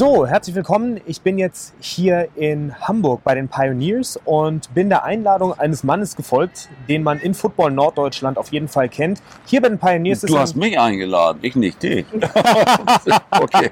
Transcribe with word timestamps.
So, 0.00 0.26
herzlich 0.26 0.54
willkommen. 0.54 1.00
Ich 1.04 1.20
bin 1.20 1.36
jetzt 1.36 1.74
hier 1.80 2.28
in 2.36 2.74
Hamburg 2.80 3.22
bei 3.24 3.34
den 3.34 3.48
Pioneers 3.48 4.18
und 4.24 4.72
bin 4.72 4.88
der 4.88 5.04
Einladung 5.04 5.58
eines 5.58 5.84
Mannes 5.84 6.16
gefolgt, 6.16 6.68
den 6.88 7.02
man 7.02 7.18
in 7.18 7.34
Football 7.34 7.72
Norddeutschland 7.72 8.38
auf 8.38 8.52
jeden 8.52 8.68
Fall 8.68 8.88
kennt. 8.88 9.20
Hier 9.46 9.60
bei 9.60 9.68
den 9.68 9.78
Pioneers 9.78 10.20
Du 10.22 10.38
hast 10.38 10.54
mich 10.56 10.78
eingeladen, 10.78 11.40
ich 11.42 11.56
nicht 11.56 11.82
dich. 11.82 12.06
okay. 13.32 13.70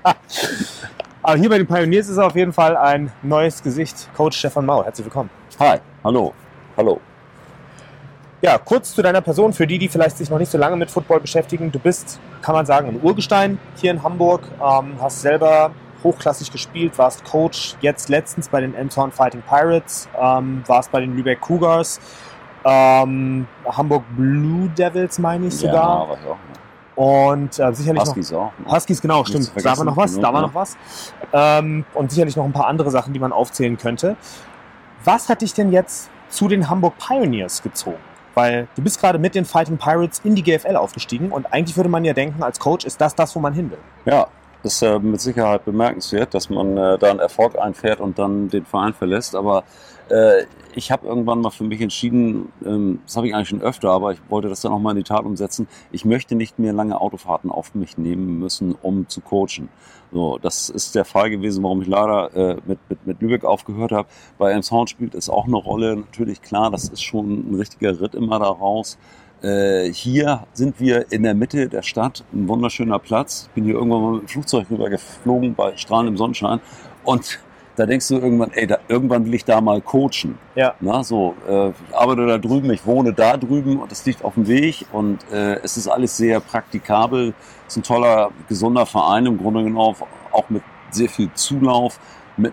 Aber 1.22 1.38
hier 1.38 1.48
bei 1.48 1.58
den 1.58 1.66
Pioneers 1.66 2.08
ist 2.08 2.18
auf 2.18 2.34
jeden 2.34 2.52
Fall 2.52 2.76
ein 2.76 3.12
neues 3.22 3.62
Gesicht. 3.62 4.08
Coach 4.16 4.38
Stefan 4.38 4.66
Mau, 4.66 4.84
herzlich 4.84 5.06
willkommen. 5.06 5.30
Hi, 5.60 5.78
hallo, 6.02 6.34
hallo. 6.76 7.00
Ja, 8.40 8.56
kurz 8.56 8.94
zu 8.94 9.02
deiner 9.02 9.20
Person, 9.20 9.52
für 9.52 9.66
die, 9.66 9.78
die 9.78 9.88
vielleicht 9.88 10.16
sich 10.16 10.30
noch 10.30 10.38
nicht 10.38 10.50
so 10.50 10.58
lange 10.58 10.76
mit 10.76 10.90
Football 10.90 11.20
beschäftigen. 11.20 11.72
Du 11.72 11.80
bist, 11.80 12.20
kann 12.40 12.54
man 12.54 12.66
sagen, 12.66 12.88
ein 12.88 13.00
Urgestein 13.02 13.58
hier 13.76 13.90
in 13.90 14.02
Hamburg, 14.02 14.42
ähm, 14.62 14.94
hast 15.00 15.22
selber 15.22 15.72
hochklassig 16.04 16.52
gespielt, 16.52 16.96
warst 16.98 17.24
Coach 17.24 17.74
jetzt 17.80 18.08
letztens 18.08 18.48
bei 18.48 18.60
den 18.60 18.74
Elmshorn 18.74 19.10
Fighting 19.10 19.42
Pirates, 19.42 20.08
ähm, 20.20 20.62
warst 20.68 20.92
bei 20.92 21.00
den 21.00 21.16
Lübeck 21.16 21.40
Cougars, 21.40 22.00
ähm, 22.64 23.48
Hamburg 23.64 24.04
Blue 24.16 24.68
Devils 24.68 25.18
meine 25.18 25.46
ich 25.46 25.56
sogar. 25.56 26.08
Ja, 26.08 26.14
ich 26.14 26.26
auch. 26.26 26.36
Ne? 26.36 26.58
Und 26.94 27.58
äh, 27.58 27.72
sicherlich 27.72 28.02
Huskies 28.02 28.30
noch, 28.30 28.38
auch. 28.38 28.52
Ne? 28.58 28.72
Huskies, 28.72 29.00
genau, 29.00 29.24
stimmt. 29.24 29.52
Da 29.56 29.76
war 29.76 29.84
noch 29.84 29.96
was, 29.96 30.18
da 30.18 30.32
war 30.32 30.42
noch 30.42 30.54
was. 30.54 30.76
Ähm, 31.32 31.84
und 31.94 32.10
sicherlich 32.10 32.36
noch 32.36 32.44
ein 32.44 32.52
paar 32.52 32.66
andere 32.66 32.90
Sachen, 32.90 33.12
die 33.12 33.20
man 33.20 33.32
aufzählen 33.32 33.76
könnte. 33.76 34.16
Was 35.04 35.28
hat 35.28 35.42
dich 35.42 35.54
denn 35.54 35.72
jetzt 35.72 36.10
zu 36.28 36.48
den 36.48 36.68
Hamburg 36.68 36.94
Pioneers 36.98 37.62
gezogen? 37.62 37.98
Weil 38.38 38.68
du 38.76 38.82
bist 38.82 39.00
gerade 39.00 39.18
mit 39.18 39.34
den 39.34 39.44
Fighting 39.44 39.78
Pirates 39.78 40.20
in 40.22 40.36
die 40.36 40.44
GFL 40.44 40.76
aufgestiegen 40.76 41.32
und 41.32 41.52
eigentlich 41.52 41.76
würde 41.76 41.88
man 41.88 42.04
ja 42.04 42.12
denken, 42.12 42.40
als 42.40 42.60
Coach 42.60 42.84
ist 42.84 43.00
das 43.00 43.16
das, 43.16 43.34
wo 43.34 43.40
man 43.40 43.52
hin 43.52 43.68
will. 43.68 43.78
Ja, 44.04 44.28
ist 44.62 44.82
äh, 44.82 44.98
mit 44.98 45.20
Sicherheit 45.20 45.64
bemerkenswert, 45.64 46.34
dass 46.34 46.50
man 46.50 46.76
äh, 46.76 46.98
da 46.98 47.10
einen 47.10 47.20
Erfolg 47.20 47.58
einfährt 47.58 48.00
und 48.00 48.18
dann 48.18 48.48
den 48.48 48.64
Verein 48.64 48.92
verlässt. 48.92 49.34
Aber 49.34 49.64
äh, 50.08 50.44
ich 50.74 50.90
habe 50.90 51.06
irgendwann 51.06 51.40
mal 51.40 51.50
für 51.50 51.64
mich 51.64 51.80
entschieden, 51.80 52.52
ähm, 52.64 53.00
das 53.04 53.16
habe 53.16 53.26
ich 53.28 53.34
eigentlich 53.34 53.48
schon 53.48 53.62
öfter, 53.62 53.90
aber 53.90 54.12
ich 54.12 54.18
wollte 54.28 54.48
das 54.48 54.60
dann 54.60 54.72
auch 54.72 54.78
mal 54.78 54.92
in 54.92 54.98
die 54.98 55.02
Tat 55.02 55.24
umsetzen. 55.24 55.68
Ich 55.90 56.04
möchte 56.04 56.34
nicht 56.34 56.58
mehr 56.58 56.72
lange 56.72 57.00
Autofahrten 57.00 57.50
auf 57.50 57.74
mich 57.74 57.98
nehmen 57.98 58.38
müssen, 58.38 58.74
um 58.80 59.08
zu 59.08 59.20
coachen. 59.20 59.68
So, 60.12 60.38
das 60.38 60.70
ist 60.70 60.94
der 60.94 61.04
Fall 61.04 61.30
gewesen, 61.30 61.62
warum 61.62 61.82
ich 61.82 61.88
leider 61.88 62.34
äh, 62.34 62.56
mit, 62.66 62.78
mit, 62.88 63.06
mit 63.06 63.20
Lübeck 63.20 63.44
aufgehört 63.44 63.92
habe. 63.92 64.08
Bei 64.38 64.52
Elmshorn 64.52 64.86
spielt 64.86 65.14
es 65.14 65.28
auch 65.28 65.46
eine 65.46 65.56
Rolle. 65.56 65.96
Natürlich, 65.96 66.40
klar, 66.40 66.70
das 66.70 66.88
ist 66.88 67.02
schon 67.02 67.50
ein 67.50 67.54
richtiger 67.56 68.00
Ritt 68.00 68.14
immer 68.14 68.38
daraus. 68.38 68.98
Äh, 69.42 69.92
hier 69.92 70.46
sind 70.52 70.80
wir 70.80 71.12
in 71.12 71.22
der 71.22 71.34
Mitte 71.34 71.68
der 71.68 71.82
Stadt, 71.82 72.24
ein 72.32 72.48
wunderschöner 72.48 72.98
Platz. 72.98 73.44
Ich 73.48 73.54
bin 73.54 73.64
hier 73.64 73.74
irgendwann 73.74 74.02
mal 74.02 74.12
mit 74.14 74.22
dem 74.22 74.28
Flugzeug 74.28 74.66
rüber 74.70 74.90
geflogen 74.90 75.54
bei 75.54 75.76
strahlendem 75.76 76.16
Sonnenschein 76.16 76.60
und 77.04 77.38
da 77.76 77.86
denkst 77.86 78.08
du 78.08 78.16
irgendwann, 78.16 78.50
ey, 78.50 78.66
da, 78.66 78.78
irgendwann 78.88 79.24
will 79.24 79.34
ich 79.34 79.44
da 79.44 79.60
mal 79.60 79.80
coachen. 79.80 80.36
Ja. 80.56 80.74
Na, 80.80 81.04
so, 81.04 81.36
äh, 81.48 81.68
ich 81.68 81.96
arbeite 81.96 82.26
da 82.26 82.36
drüben, 82.36 82.72
ich 82.72 82.84
wohne 82.84 83.12
da 83.12 83.36
drüben 83.36 83.78
und 83.78 83.92
das 83.92 84.04
liegt 84.04 84.24
auf 84.24 84.34
dem 84.34 84.48
Weg 84.48 84.84
und 84.90 85.18
äh, 85.30 85.60
es 85.62 85.76
ist 85.76 85.86
alles 85.86 86.16
sehr 86.16 86.40
praktikabel. 86.40 87.32
Es 87.68 87.74
ist 87.74 87.76
ein 87.76 87.82
toller, 87.84 88.32
gesunder 88.48 88.84
Verein 88.84 89.26
im 89.26 89.38
Grunde 89.38 89.62
genommen, 89.62 89.94
auch 90.32 90.50
mit 90.50 90.64
sehr 90.90 91.08
viel 91.08 91.30
Zulauf 91.34 92.00
mit 92.36 92.52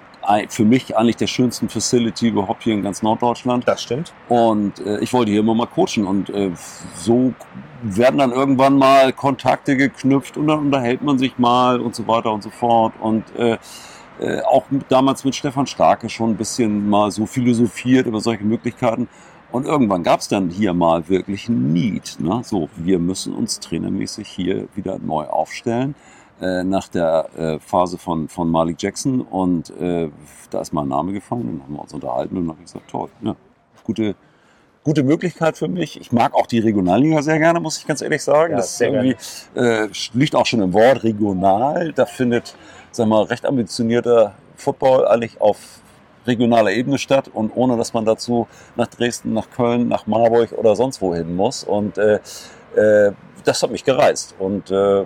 für 0.50 0.66
mich 0.66 0.98
eigentlich 0.98 1.18
der 1.18 1.28
schönsten 1.28 1.70
Facility 1.70 2.30
überhaupt 2.30 2.64
hier 2.64 2.74
in 2.74 2.84
ganz 2.84 3.02
Norddeutschland. 3.02 3.68
Das 3.68 3.82
stimmt. 3.82 4.14
Und 4.30 4.80
äh, 4.80 5.00
ich 5.00 5.14
wollte 5.14 5.32
hier 5.32 5.42
immer 5.42 5.56
mal 5.56 5.68
coachen 5.68 6.06
und 6.06 6.30
äh, 6.30 6.52
so 6.96 7.34
werden 7.82 8.18
dann 8.18 8.32
irgendwann 8.32 8.78
mal 8.78 9.14
Kontakte 9.14 9.78
geknüpft 9.78 10.38
und 10.38 10.48
dann 10.48 10.60
unterhält 10.60 11.02
man 11.02 11.20
sich 11.20 11.38
mal 11.38 11.80
und 11.80 11.96
so 11.96 12.08
weiter 12.08 12.32
und 12.32 12.42
so 12.42 12.50
fort 12.50 12.94
und 13.00 13.24
äh, 13.36 13.58
äh, 14.20 14.42
auch 14.42 14.70
mit, 14.72 14.86
damals 14.90 15.24
mit 15.26 15.36
Stefan 15.36 15.68
Starke 15.68 16.10
schon 16.10 16.32
ein 16.32 16.38
bisschen 16.38 16.90
mal 16.90 17.12
so 17.12 17.26
philosophiert 17.26 18.08
über 18.08 18.22
solche 18.22 18.44
Möglichkeiten. 18.44 19.08
Und 19.52 19.66
irgendwann 19.66 20.04
gab 20.04 20.20
es 20.20 20.28
dann 20.28 20.50
hier 20.50 20.74
mal 20.74 21.08
wirklich 21.08 21.48
ein 21.48 21.72
Need. 21.72 22.18
Ne? 22.20 22.42
So, 22.44 22.70
wir 22.76 23.00
müssen 23.00 23.34
uns 23.34 23.60
trainermäßig 23.60 24.28
hier 24.28 24.68
wieder 24.76 25.00
neu 25.00 25.26
aufstellen. 25.26 25.96
Äh, 26.42 26.66
nach 26.66 26.90
der 26.90 27.30
äh, 27.38 27.60
Phase 27.60 27.98
von, 27.98 28.28
von 28.28 28.52
Malik 28.52 28.82
Jackson 28.82 29.22
und 29.22 29.70
äh, 29.80 30.10
da 30.50 30.60
ist 30.60 30.74
mein 30.74 30.90
Name 30.90 31.14
gefallen 31.14 31.48
und 31.48 31.64
haben 31.64 31.74
wir 31.74 31.82
uns 31.82 31.94
unterhalten 31.94 32.36
und 32.36 32.44
dann 32.44 32.50
habe 32.50 32.60
ich 32.60 32.66
gesagt, 32.66 32.92
toll, 32.92 33.08
ja, 33.22 33.38
gute, 33.86 34.16
gute 34.84 35.04
Möglichkeit 35.04 35.58
für 35.58 35.70
mich. 35.70 35.98
Ich 36.00 36.12
mag 36.12 36.34
auch 36.34 36.46
die 36.46 36.60
Regionalliga 36.60 37.22
sehr 37.22 37.40
gerne, 37.40 37.62
muss 37.62 37.78
ich 37.78 37.88
ganz 37.88 38.02
ehrlich 38.02 38.22
sagen. 38.22 38.52
Ja, 38.52 38.58
das 38.58 38.82
irgendwie, 38.82 39.16
äh, 39.56 39.88
liegt 40.12 40.36
auch 40.36 40.46
schon 40.46 40.62
im 40.62 40.74
Wort 40.74 41.06
regional. 41.06 41.94
Da 41.94 42.06
findet, 42.06 42.58
sag 42.92 43.08
mal, 43.08 43.24
recht 43.24 43.46
ambitionierter 43.46 44.34
Football 44.58 45.08
eigentlich 45.08 45.40
auf 45.40 45.58
regionaler 46.28 46.72
Ebene 46.72 46.98
statt 46.98 47.30
und 47.34 47.56
ohne, 47.56 47.78
dass 47.78 47.94
man 47.94 48.04
dazu 48.04 48.48
nach 48.76 48.88
Dresden, 48.88 49.32
nach 49.32 49.50
Köln, 49.52 49.88
nach 49.88 50.06
Marburg 50.06 50.52
oder 50.52 50.76
sonst 50.76 51.02
wohin 51.02 51.34
muss. 51.34 51.64
Und 51.64 51.98
äh, 51.98 52.20
äh, 52.76 53.14
das 53.46 53.64
hat 53.64 53.72
mich 53.72 53.86
gereizt. 53.86 54.36
Und 54.38 54.70
äh, 54.70 55.06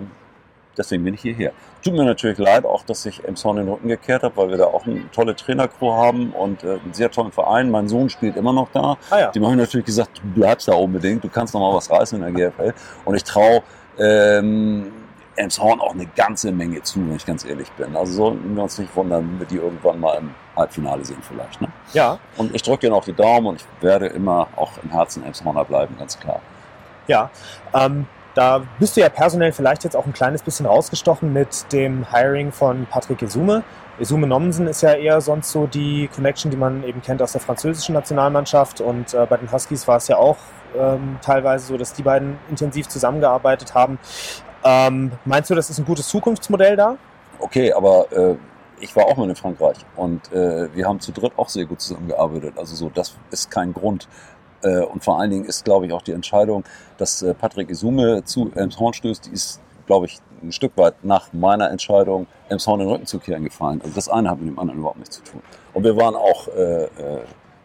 deswegen 0.76 1.04
bin 1.04 1.14
ich 1.14 1.20
hierher. 1.20 1.52
Tut 1.82 1.94
mir 1.94 2.04
natürlich 2.04 2.38
leid 2.38 2.64
auch, 2.64 2.84
dass 2.84 3.06
ich 3.06 3.24
Emshorn 3.24 3.56
den 3.56 3.68
Rücken 3.68 3.88
gekehrt 3.88 4.22
habe, 4.22 4.36
weil 4.36 4.50
wir 4.50 4.56
da 4.58 4.66
auch 4.66 4.86
eine 4.86 5.10
tolle 5.10 5.34
Trainercrew 5.34 5.92
haben 5.92 6.32
und 6.32 6.62
äh, 6.64 6.78
einen 6.82 6.92
sehr 6.92 7.10
tollen 7.10 7.32
Verein. 7.32 7.70
Mein 7.70 7.88
Sohn 7.88 8.08
spielt 8.08 8.36
immer 8.36 8.52
noch 8.52 8.68
da. 8.72 8.96
Ah, 9.10 9.18
ja. 9.18 9.30
Die 9.30 9.40
haben 9.40 9.56
natürlich 9.56 9.86
gesagt, 9.86 10.18
du 10.18 10.40
bleibst 10.40 10.68
da 10.68 10.74
unbedingt, 10.74 11.24
du 11.24 11.28
kannst 11.28 11.54
noch 11.54 11.60
mal 11.60 11.74
was 11.74 11.90
reißen 11.90 12.22
in 12.22 12.34
der 12.34 12.50
GFL. 12.50 12.74
Und 13.04 13.14
ich 13.14 13.24
traue 13.24 13.62
ähm, 13.98 14.92
Emshorn 15.36 15.80
auch 15.80 15.94
eine 15.94 16.06
ganze 16.06 16.52
Menge 16.52 16.82
zu, 16.82 17.00
wenn 17.00 17.16
ich 17.16 17.26
ganz 17.26 17.44
ehrlich 17.44 17.70
bin. 17.72 17.96
Also 17.96 18.12
sollten 18.12 18.54
wir 18.54 18.62
uns 18.62 18.78
nicht 18.78 18.94
wundern, 18.94 19.28
wenn 19.30 19.40
wir 19.40 19.46
die 19.46 19.56
irgendwann 19.56 20.00
mal 20.00 20.18
im 20.18 20.34
Halbfinale 20.56 21.04
sehen 21.04 21.22
vielleicht. 21.22 21.60
Ne? 21.60 21.68
Ja. 21.92 22.18
Und 22.36 22.54
ich 22.54 22.62
drücke 22.62 22.86
dir 22.86 22.90
noch 22.90 23.04
die 23.04 23.12
Daumen 23.12 23.46
und 23.46 23.60
ich 23.60 23.82
werde 23.82 24.06
immer 24.06 24.48
auch 24.56 24.72
im 24.82 24.90
Herzen 24.90 25.24
Emshorner 25.24 25.64
bleiben, 25.64 25.96
ganz 25.98 26.18
klar. 26.18 26.40
Ja, 27.06 27.30
ähm, 27.74 28.06
da 28.34 28.62
bist 28.78 28.96
du 28.96 29.00
ja 29.00 29.08
personell 29.08 29.52
vielleicht 29.52 29.84
jetzt 29.84 29.96
auch 29.96 30.06
ein 30.06 30.12
kleines 30.12 30.42
bisschen 30.42 30.66
rausgestochen 30.66 31.32
mit 31.32 31.72
dem 31.72 32.06
Hiring 32.12 32.52
von 32.52 32.86
Patrick 32.86 33.22
Esume. 33.22 33.62
Esume 33.98 34.26
Nommensen 34.26 34.66
ist 34.66 34.82
ja 34.82 34.94
eher 34.94 35.20
sonst 35.20 35.50
so 35.50 35.66
die 35.66 36.08
Connection, 36.14 36.50
die 36.50 36.56
man 36.56 36.84
eben 36.84 37.02
kennt 37.02 37.20
aus 37.20 37.32
der 37.32 37.40
französischen 37.40 37.94
Nationalmannschaft. 37.94 38.80
Und 38.80 39.12
äh, 39.12 39.26
bei 39.28 39.36
den 39.36 39.52
Huskies 39.52 39.86
war 39.86 39.96
es 39.96 40.08
ja 40.08 40.16
auch 40.16 40.38
ähm, 40.78 41.18
teilweise 41.22 41.66
so, 41.66 41.76
dass 41.76 41.92
die 41.92 42.02
beiden 42.02 42.38
intensiv 42.48 42.88
zusammengearbeitet 42.88 43.74
haben. 43.74 43.98
Ähm, 44.64 45.12
meinst 45.24 45.50
du, 45.50 45.54
das 45.54 45.68
ist 45.68 45.78
ein 45.78 45.84
gutes 45.84 46.08
Zukunftsmodell 46.08 46.76
da? 46.76 46.96
Okay, 47.38 47.72
aber 47.72 48.10
äh, 48.12 48.36
ich 48.80 48.94
war 48.96 49.06
auch 49.06 49.16
mal 49.16 49.28
in 49.28 49.36
Frankreich 49.36 49.78
und 49.96 50.32
äh, 50.32 50.74
wir 50.74 50.86
haben 50.86 51.00
zu 51.00 51.12
dritt 51.12 51.32
auch 51.36 51.48
sehr 51.48 51.66
gut 51.66 51.80
zusammengearbeitet. 51.80 52.54
Also 52.56 52.74
so, 52.74 52.90
das 52.90 53.16
ist 53.30 53.50
kein 53.50 53.72
Grund, 53.72 54.08
äh, 54.62 54.80
und 54.80 55.02
vor 55.04 55.18
allen 55.18 55.30
Dingen 55.30 55.44
ist, 55.44 55.64
glaube 55.64 55.86
ich, 55.86 55.92
auch 55.92 56.02
die 56.02 56.12
Entscheidung, 56.12 56.64
dass 56.98 57.22
äh, 57.22 57.34
Patrick 57.34 57.70
Isume 57.70 58.24
zu 58.24 58.50
Elmshorn 58.54 58.92
stößt, 58.92 59.26
die 59.26 59.32
ist, 59.32 59.60
glaube 59.86 60.06
ich, 60.06 60.18
ein 60.42 60.52
Stück 60.52 60.76
weit 60.76 61.04
nach 61.04 61.32
meiner 61.32 61.70
Entscheidung, 61.70 62.26
Elmshorn 62.48 62.80
den 62.80 62.88
Rücken 62.88 63.06
zu 63.06 63.18
kehren 63.18 63.44
gefallen. 63.44 63.80
Also 63.82 63.94
das 63.94 64.08
eine 64.08 64.30
hat 64.30 64.38
mit 64.38 64.48
dem 64.48 64.58
anderen 64.58 64.80
überhaupt 64.80 64.98
nichts 64.98 65.16
zu 65.16 65.22
tun. 65.22 65.42
Und 65.74 65.84
wir 65.84 65.96
waren 65.96 66.16
auch, 66.16 66.48
äh, 66.48 66.88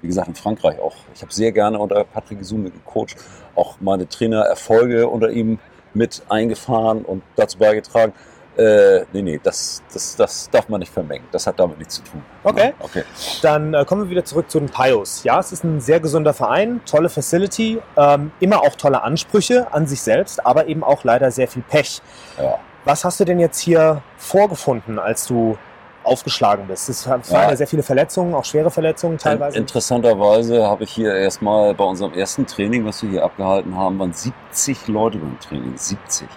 wie 0.01 0.07
gesagt, 0.07 0.27
in 0.27 0.35
Frankreich 0.35 0.79
auch. 0.79 0.95
Ich 1.13 1.21
habe 1.21 1.33
sehr 1.33 1.51
gerne 1.51 1.79
unter 1.79 2.03
Patrick 2.03 2.41
Isume 2.41 2.69
gecoacht, 2.69 3.15
auch 3.55 3.77
meine 3.79 4.07
Trainererfolge 4.07 5.07
unter 5.07 5.29
ihm 5.29 5.59
mit 5.93 6.23
eingefahren 6.29 7.03
und 7.03 7.23
dazu 7.35 7.57
beigetragen. 7.57 8.13
Äh, 8.57 9.05
nee, 9.11 9.21
nee, 9.21 9.39
das, 9.43 9.83
das, 9.91 10.15
das 10.15 10.49
darf 10.49 10.69
man 10.69 10.79
nicht 10.79 10.93
vermengen. 10.93 11.25
Das 11.31 11.45
hat 11.45 11.59
damit 11.59 11.77
nichts 11.77 11.95
zu 11.95 12.03
tun. 12.03 12.23
Okay. 12.43 12.73
okay. 12.79 13.03
Dann 13.41 13.73
äh, 13.73 13.83
kommen 13.85 14.03
wir 14.03 14.09
wieder 14.09 14.23
zurück 14.23 14.49
zu 14.49 14.59
den 14.59 14.69
Pios. 14.69 15.23
Ja, 15.23 15.39
es 15.39 15.51
ist 15.51 15.63
ein 15.63 15.81
sehr 15.81 15.99
gesunder 15.99 16.33
Verein, 16.33 16.81
tolle 16.85 17.09
Facility, 17.09 17.81
ähm, 17.97 18.31
immer 18.39 18.61
auch 18.61 18.75
tolle 18.75 19.03
Ansprüche 19.03 19.73
an 19.73 19.87
sich 19.87 20.01
selbst, 20.01 20.45
aber 20.45 20.67
eben 20.67 20.83
auch 20.83 21.03
leider 21.03 21.31
sehr 21.31 21.47
viel 21.47 21.63
Pech. 21.63 22.01
Ja. 22.37 22.59
Was 22.85 23.03
hast 23.03 23.19
du 23.19 23.25
denn 23.25 23.39
jetzt 23.39 23.59
hier 23.59 24.03
vorgefunden, 24.17 24.99
als 24.99 25.25
du 25.27 25.57
aufgeschlagen 26.03 26.67
bist? 26.67 26.87
Es 26.87 27.07
waren 27.09 27.23
ja. 27.29 27.49
ja 27.49 27.55
sehr 27.55 27.67
viele 27.67 27.83
Verletzungen, 27.83 28.33
auch 28.35 28.45
schwere 28.45 28.71
Verletzungen 28.71 29.17
teilweise. 29.17 29.57
Interessanterweise 29.57 30.65
habe 30.65 30.83
ich 30.83 30.91
hier 30.91 31.13
erstmal 31.13 31.73
bei 31.73 31.83
unserem 31.83 32.13
ersten 32.13 32.45
Training, 32.45 32.85
was 32.85 33.01
wir 33.03 33.09
hier 33.09 33.23
abgehalten 33.23 33.75
haben, 33.75 33.99
waren 33.99 34.13
70 34.13 34.87
Leute 34.87 35.17
beim 35.17 35.37
Training. 35.39 35.75
70. 35.75 36.27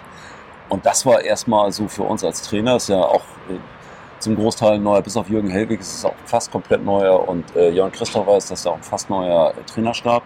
Und 0.69 0.85
das 0.85 1.05
war 1.05 1.21
erstmal 1.21 1.71
so 1.71 1.87
für 1.87 2.03
uns 2.03 2.23
als 2.23 2.43
Trainer, 2.43 2.75
ist 2.75 2.89
ja 2.89 3.01
auch 3.01 3.23
äh, 3.49 3.57
zum 4.19 4.35
Großteil 4.35 4.79
neuer, 4.79 5.01
bis 5.01 5.17
auf 5.17 5.29
Jürgen 5.29 5.49
Helwig 5.49 5.79
ist 5.79 5.95
es 5.95 6.05
auch 6.05 6.13
fast 6.25 6.51
komplett 6.51 6.83
neuer 6.83 7.27
und 7.27 7.55
äh, 7.55 7.69
Jörn 7.69 7.91
Christopher 7.91 8.37
ist 8.37 8.51
das 8.51 8.63
ja 8.63 8.71
auch 8.71 8.75
ein 8.75 8.83
fast 8.83 9.09
neuer 9.09 9.53
äh, 9.57 9.63
Trainerstab. 9.63 10.23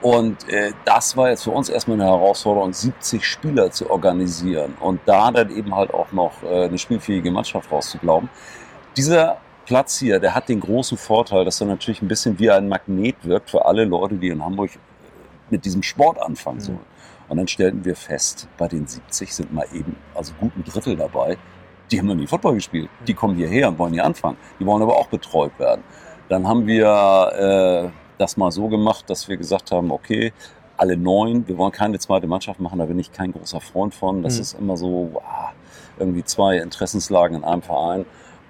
Und 0.00 0.48
äh, 0.48 0.72
das 0.84 1.16
war 1.16 1.30
jetzt 1.30 1.42
für 1.42 1.50
uns 1.50 1.68
erstmal 1.68 2.00
eine 2.00 2.04
Herausforderung, 2.04 2.72
70 2.72 3.24
Spieler 3.24 3.70
zu 3.70 3.90
organisieren 3.90 4.76
und 4.78 5.00
da 5.06 5.30
dann 5.32 5.50
eben 5.50 5.74
halt 5.74 5.92
auch 5.92 6.12
noch 6.12 6.42
äh, 6.44 6.66
eine 6.66 6.78
spielfähige 6.78 7.30
Mannschaft 7.30 7.70
rauszuglauben. 7.72 8.28
Dieser 8.96 9.38
Platz 9.66 9.98
hier, 9.98 10.20
der 10.20 10.34
hat 10.34 10.48
den 10.48 10.60
großen 10.60 10.96
Vorteil, 10.96 11.44
dass 11.44 11.60
er 11.60 11.66
natürlich 11.66 12.00
ein 12.00 12.08
bisschen 12.08 12.38
wie 12.38 12.50
ein 12.50 12.68
Magnet 12.68 13.16
wirkt 13.22 13.50
für 13.50 13.64
alle 13.64 13.84
Leute, 13.84 14.14
die 14.14 14.28
in 14.28 14.44
Hamburg 14.44 14.70
äh, 14.74 14.78
mit 15.50 15.64
diesem 15.64 15.82
Sport 15.82 16.20
anfangen 16.22 16.60
sollen. 16.60 16.78
Mhm. 16.78 16.97
Und 17.28 17.36
dann 17.36 17.48
stellten 17.48 17.84
wir 17.84 17.94
fest, 17.94 18.48
bei 18.56 18.68
den 18.68 18.86
70 18.86 19.34
sind 19.34 19.52
mal 19.52 19.66
eben, 19.72 19.96
also 20.14 20.32
gut 20.40 20.52
ein 20.56 20.64
Drittel 20.64 20.96
dabei, 20.96 21.36
die 21.90 21.98
haben 21.98 22.06
noch 22.06 22.14
nie 22.14 22.26
Football 22.26 22.54
gespielt. 22.54 22.90
Die 23.06 23.14
kommen 23.14 23.36
hierher 23.36 23.68
und 23.68 23.78
wollen 23.78 23.92
hier 23.92 24.04
anfangen. 24.04 24.36
Die 24.60 24.66
wollen 24.66 24.82
aber 24.82 24.96
auch 24.96 25.08
betreut 25.08 25.58
werden. 25.58 25.82
Dann 26.28 26.46
haben 26.46 26.66
wir 26.66 27.32
äh, 27.86 27.90
das 28.18 28.36
mal 28.36 28.50
so 28.50 28.68
gemacht, 28.68 29.08
dass 29.08 29.28
wir 29.28 29.36
gesagt 29.36 29.70
haben, 29.70 29.90
okay, 29.90 30.32
alle 30.76 30.96
neun, 30.96 31.46
wir 31.48 31.56
wollen 31.58 31.72
keine 31.72 31.98
zweite 31.98 32.26
Mannschaft 32.26 32.60
machen, 32.60 32.78
da 32.78 32.84
bin 32.84 32.98
ich 32.98 33.10
kein 33.10 33.32
großer 33.32 33.60
Freund 33.60 33.94
von. 33.94 34.22
Das 34.22 34.36
mhm. 34.36 34.40
ist 34.42 34.58
immer 34.58 34.76
so 34.76 35.22
ah, 35.24 35.52
irgendwie 35.98 36.24
zwei 36.24 36.58
Interessenslagen 36.58 37.38
in 37.38 37.44
einem 37.44 37.62
Verein. 37.62 38.04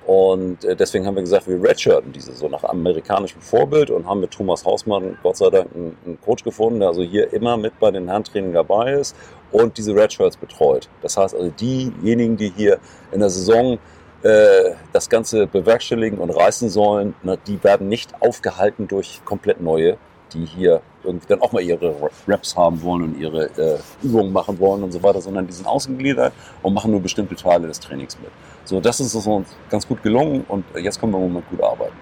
Und 0.09 0.65
äh, 0.65 0.75
deswegen 0.75 1.05
haben 1.05 1.17
wir 1.17 1.23
gesagt, 1.23 1.47
wir 1.49 1.63
redshirten 1.63 2.13
diese 2.13 2.33
so 2.33 2.49
nach 2.49 2.65
amerikanischem 2.65 3.43
Vorbild 3.43 3.91
und 3.91 4.07
haben 4.07 4.21
mit 4.21 4.31
Thomas 4.31 4.65
Hausmann 4.65 5.19
Gott 5.23 5.37
sei 5.37 5.51
Dank 5.51 5.69
einen, 5.75 6.19
Coach 6.25 6.43
gefunden, 6.45 6.81
der 6.81 6.89
also 6.89 7.03
hier 7.03 7.31
immer 7.35 7.59
mit 7.59 7.79
bei 7.79 7.91
den 7.91 8.11
Handtraining 8.11 8.55
dabei 8.55 8.95
ist 8.95 9.15
und 9.53 9.77
diese 9.77 9.95
Redshirts 9.95 10.39
betreut. 10.39 10.89
Das 11.03 11.19
heißt 11.19 11.35
also 11.35 11.51
diejenigen, 11.51 12.39
die 12.39 12.51
hier 12.57 12.79
in 13.13 13.21
der 13.21 13.29
Saison 13.29 13.79
äh, 14.23 14.71
das 14.95 15.11
Ganze 15.11 15.47
bewerkstelligen 15.47 16.17
und 16.17 16.31
reißen 16.31 16.71
sollen, 16.71 17.15
na, 17.23 17.37
die 17.37 17.63
werden 17.63 17.89
nicht 17.89 18.11
aufgehalten 18.23 18.89
durch 18.89 19.21
komplett 19.27 19.61
neue, 19.61 19.99
die 20.33 20.45
hier 20.45 20.81
irgendwie 21.05 21.27
dann 21.29 21.41
auch 21.41 21.53
mal 21.53 21.63
ihre 21.63 22.11
Raps 22.27 22.57
haben 22.57 22.83
wollen 22.83 23.03
und 23.03 23.21
ihre 23.21 23.47
äh, 23.57 23.79
Übungen 24.03 24.33
machen 24.33 24.59
wollen 24.59 24.83
und 24.83 24.93
so 24.93 25.03
weiter, 25.03 25.21
sondern 25.21 25.47
die 25.47 25.53
sind 25.53 25.67
ausgegliedert 25.67 26.33
und 26.63 26.75
machen 26.75 26.91
nur 26.91 27.01
bestimmte 27.01 27.35
Teile 27.35 27.67
des 27.67 27.81
Trainings 27.81 28.19
mit. 28.21 28.31
So, 28.65 28.81
das 28.81 29.01
ist 29.01 29.15
uns 29.15 29.49
ganz 29.71 29.87
gut 29.87 30.03
gelungen 30.03 30.45
und 30.49 30.65
jetzt 30.77 31.01
können 31.01 31.13
wir 31.13 31.19
im 31.19 31.29
Moment 31.29 31.49
gut 31.51 31.63
arbeiten. 31.63 31.97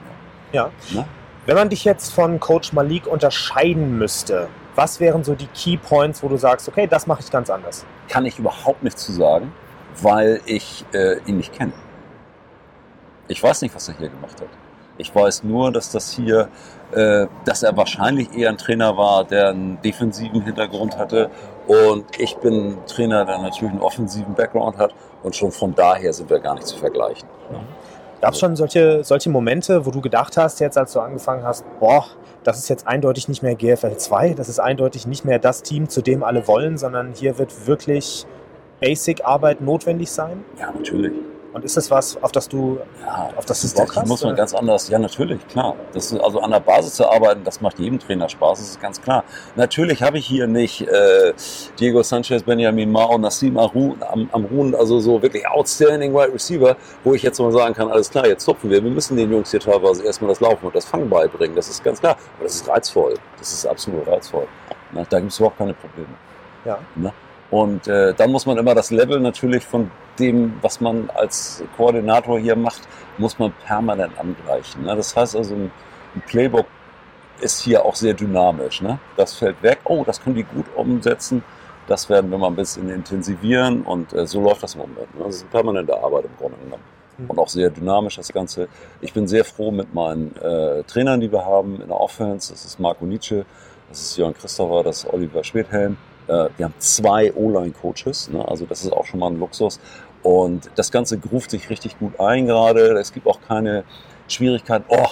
Ja. 0.52 0.70
ja. 0.90 1.06
Wenn 1.46 1.54
man 1.56 1.68
dich 1.68 1.84
jetzt 1.84 2.12
von 2.12 2.40
Coach 2.40 2.72
Malik 2.72 3.06
unterscheiden 3.06 3.98
müsste, 3.98 4.48
was 4.74 5.00
wären 5.00 5.24
so 5.24 5.34
die 5.34 5.46
Key 5.48 5.76
Points, 5.76 6.22
wo 6.22 6.28
du 6.28 6.36
sagst, 6.36 6.68
okay, 6.68 6.86
das 6.86 7.06
mache 7.06 7.20
ich 7.20 7.30
ganz 7.30 7.50
anders? 7.50 7.84
Kann 8.08 8.26
ich 8.26 8.38
überhaupt 8.38 8.82
nichts 8.82 9.04
zu 9.04 9.12
sagen, 9.12 9.52
weil 10.02 10.40
ich 10.44 10.84
äh, 10.92 11.18
ihn 11.26 11.36
nicht 11.38 11.52
kenne. 11.52 11.72
Ich 13.28 13.42
weiß 13.42 13.62
nicht, 13.62 13.74
was 13.74 13.88
er 13.88 13.96
hier 13.96 14.08
gemacht 14.08 14.40
hat. 14.40 14.48
Ich 14.98 15.14
weiß 15.14 15.44
nur, 15.44 15.72
dass 15.72 15.90
das 15.90 16.10
hier, 16.12 16.48
dass 16.92 17.62
er 17.62 17.76
wahrscheinlich 17.76 18.36
eher 18.36 18.50
ein 18.50 18.58
Trainer 18.58 18.96
war, 18.96 19.24
der 19.24 19.48
einen 19.48 19.80
defensiven 19.82 20.42
Hintergrund 20.42 20.96
hatte. 20.96 21.30
Und 21.66 22.04
ich 22.18 22.36
bin 22.36 22.54
ein 22.54 22.86
Trainer, 22.86 23.24
der 23.24 23.38
natürlich 23.38 23.72
einen 23.72 23.82
offensiven 23.82 24.34
Background 24.34 24.78
hat. 24.78 24.94
Und 25.22 25.34
schon 25.34 25.50
von 25.50 25.74
daher 25.74 26.12
sind 26.12 26.30
wir 26.30 26.38
gar 26.38 26.54
nicht 26.54 26.66
zu 26.66 26.76
vergleichen. 26.76 27.28
Gab 28.20 28.32
es 28.32 28.38
schon 28.38 28.56
solche, 28.56 29.04
solche 29.04 29.28
Momente, 29.28 29.84
wo 29.84 29.90
du 29.90 30.00
gedacht 30.00 30.36
hast, 30.36 30.60
jetzt 30.60 30.78
als 30.78 30.92
du 30.92 31.00
angefangen 31.00 31.44
hast, 31.44 31.64
boah, 31.80 32.06
das 32.44 32.58
ist 32.58 32.68
jetzt 32.68 32.86
eindeutig 32.86 33.28
nicht 33.28 33.42
mehr 33.42 33.54
GFL 33.56 33.96
2, 33.96 34.34
das 34.34 34.48
ist 34.48 34.60
eindeutig 34.60 35.06
nicht 35.06 35.24
mehr 35.24 35.38
das 35.38 35.62
Team, 35.62 35.88
zu 35.88 36.00
dem 36.00 36.22
alle 36.22 36.46
wollen, 36.46 36.78
sondern 36.78 37.12
hier 37.12 37.38
wird 37.38 37.66
wirklich 37.66 38.24
Basic-Arbeit 38.80 39.60
notwendig 39.60 40.10
sein? 40.10 40.44
Ja, 40.58 40.70
natürlich. 40.72 41.12
Und 41.56 41.64
ist 41.64 41.74
das 41.74 41.90
was, 41.90 42.22
auf 42.22 42.32
das 42.32 42.50
du, 42.50 42.78
ja, 43.00 43.30
auf 43.34 43.46
das 43.46 43.62
du 43.62 43.80
Bock 43.80 43.96
hast? 43.96 44.06
muss 44.06 44.22
man 44.22 44.36
ganz 44.36 44.52
anders, 44.52 44.90
ja 44.90 44.98
natürlich, 44.98 45.48
klar. 45.48 45.74
Das 45.94 46.12
ist, 46.12 46.20
also 46.20 46.38
an 46.40 46.50
der 46.50 46.60
Basis 46.60 46.96
zu 46.96 47.10
arbeiten, 47.10 47.44
das 47.44 47.62
macht 47.62 47.78
jedem 47.78 47.98
Trainer 47.98 48.28
Spaß, 48.28 48.58
das 48.58 48.68
ist 48.72 48.82
ganz 48.82 49.00
klar. 49.00 49.24
Natürlich 49.54 50.02
habe 50.02 50.18
ich 50.18 50.26
hier 50.26 50.46
nicht 50.46 50.82
äh, 50.82 51.32
Diego 51.80 52.02
Sanchez, 52.02 52.42
Benjamin 52.42 52.92
Mao, 52.92 53.16
Nassim 53.16 53.56
Arun, 53.56 53.96
am, 54.06 54.28
Amrun, 54.32 54.74
also 54.74 55.00
so 55.00 55.22
wirklich 55.22 55.48
outstanding 55.48 56.12
Wide 56.12 56.34
Receiver, 56.34 56.76
wo 57.04 57.14
ich 57.14 57.22
jetzt 57.22 57.40
mal 57.40 57.50
sagen 57.50 57.72
kann, 57.72 57.90
alles 57.90 58.10
klar, 58.10 58.26
jetzt 58.26 58.44
topfen 58.44 58.68
wir. 58.68 58.84
Wir 58.84 58.90
müssen 58.90 59.16
den 59.16 59.32
Jungs 59.32 59.50
hier 59.50 59.60
teilweise 59.60 60.04
erstmal 60.04 60.28
das 60.28 60.40
Laufen 60.40 60.66
und 60.66 60.76
das 60.76 60.84
Fangen 60.84 61.08
beibringen, 61.08 61.56
das 61.56 61.70
ist 61.70 61.82
ganz 61.82 62.00
klar. 62.00 62.18
Aber 62.34 62.44
das 62.44 62.56
ist 62.56 62.68
reizvoll, 62.68 63.14
das 63.38 63.54
ist 63.54 63.64
absolut 63.64 64.06
reizvoll. 64.06 64.46
Na, 64.92 65.06
da 65.08 65.20
gibt 65.20 65.32
es 65.32 65.38
überhaupt 65.38 65.56
keine 65.56 65.72
Probleme. 65.72 66.10
Ja. 66.66 66.78
Na? 66.96 67.14
Und 67.50 67.86
äh, 67.86 68.12
dann 68.14 68.32
muss 68.32 68.46
man 68.46 68.58
immer 68.58 68.74
das 68.74 68.90
Level 68.90 69.20
natürlich 69.20 69.64
von 69.64 69.90
dem, 70.18 70.54
was 70.62 70.80
man 70.80 71.10
als 71.14 71.62
Koordinator 71.76 72.38
hier 72.38 72.56
macht, 72.56 72.82
muss 73.18 73.38
man 73.38 73.52
permanent 73.64 74.18
angleichen. 74.18 74.84
Ne? 74.84 74.96
Das 74.96 75.14
heißt 75.14 75.36
also, 75.36 75.54
ein, 75.54 75.70
ein, 76.14 76.22
Playbook 76.26 76.66
ist 77.40 77.62
hier 77.62 77.84
auch 77.84 77.94
sehr 77.94 78.14
dynamisch. 78.14 78.82
Ne? 78.82 78.98
Das 79.16 79.34
fällt 79.34 79.62
weg, 79.62 79.80
oh, 79.84 80.02
das 80.04 80.20
können 80.20 80.36
die 80.36 80.42
gut 80.42 80.66
umsetzen. 80.74 81.44
Das 81.86 82.08
werden 82.10 82.30
wir 82.30 82.38
mal 82.38 82.48
ein 82.48 82.56
bisschen 82.56 82.90
intensivieren 82.90 83.82
und 83.82 84.12
äh, 84.12 84.26
so 84.26 84.42
läuft 84.42 84.64
das 84.64 84.74
im 84.74 84.80
Moment. 84.80 85.14
Ne? 85.14 85.24
Das 85.24 85.36
ist 85.36 85.42
eine 85.42 85.50
permanente 85.50 85.96
Arbeit 85.96 86.24
im 86.24 86.36
Grunde 86.36 86.56
genommen. 86.64 86.82
Mhm. 87.18 87.30
Und 87.30 87.38
auch 87.38 87.48
sehr 87.48 87.70
dynamisch 87.70 88.16
das 88.16 88.32
Ganze. 88.32 88.68
Ich 89.00 89.12
bin 89.12 89.28
sehr 89.28 89.44
froh 89.44 89.70
mit 89.70 89.94
meinen 89.94 90.34
äh, 90.36 90.82
Trainern, 90.82 91.20
die 91.20 91.30
wir 91.30 91.44
haben 91.44 91.80
in 91.80 91.86
der 91.86 92.00
Offense. 92.00 92.52
Das 92.52 92.64
ist 92.64 92.80
Marco 92.80 93.04
Nietzsche, 93.04 93.46
das 93.88 94.00
ist 94.00 94.16
Jörn 94.16 94.34
Christopher, 94.34 94.82
das 94.82 95.04
ist 95.04 95.12
Oliver 95.12 95.44
Schwedhelm. 95.44 95.96
Äh, 96.28 96.48
wir 96.56 96.66
haben 96.66 96.74
zwei 96.78 97.32
O-Line-Coaches, 97.32 98.30
ne? 98.30 98.46
also 98.46 98.66
das 98.66 98.84
ist 98.84 98.92
auch 98.92 99.06
schon 99.06 99.20
mal 99.20 99.30
ein 99.30 99.38
Luxus. 99.38 99.80
Und 100.22 100.70
das 100.74 100.90
Ganze 100.90 101.18
ruft 101.32 101.50
sich 101.50 101.70
richtig 101.70 101.98
gut 101.98 102.18
ein 102.18 102.46
gerade. 102.46 102.98
Es 102.98 103.12
gibt 103.12 103.26
auch 103.26 103.38
keine 103.46 103.84
Schwierigkeiten. 104.28 104.84
Oh, 104.88 105.06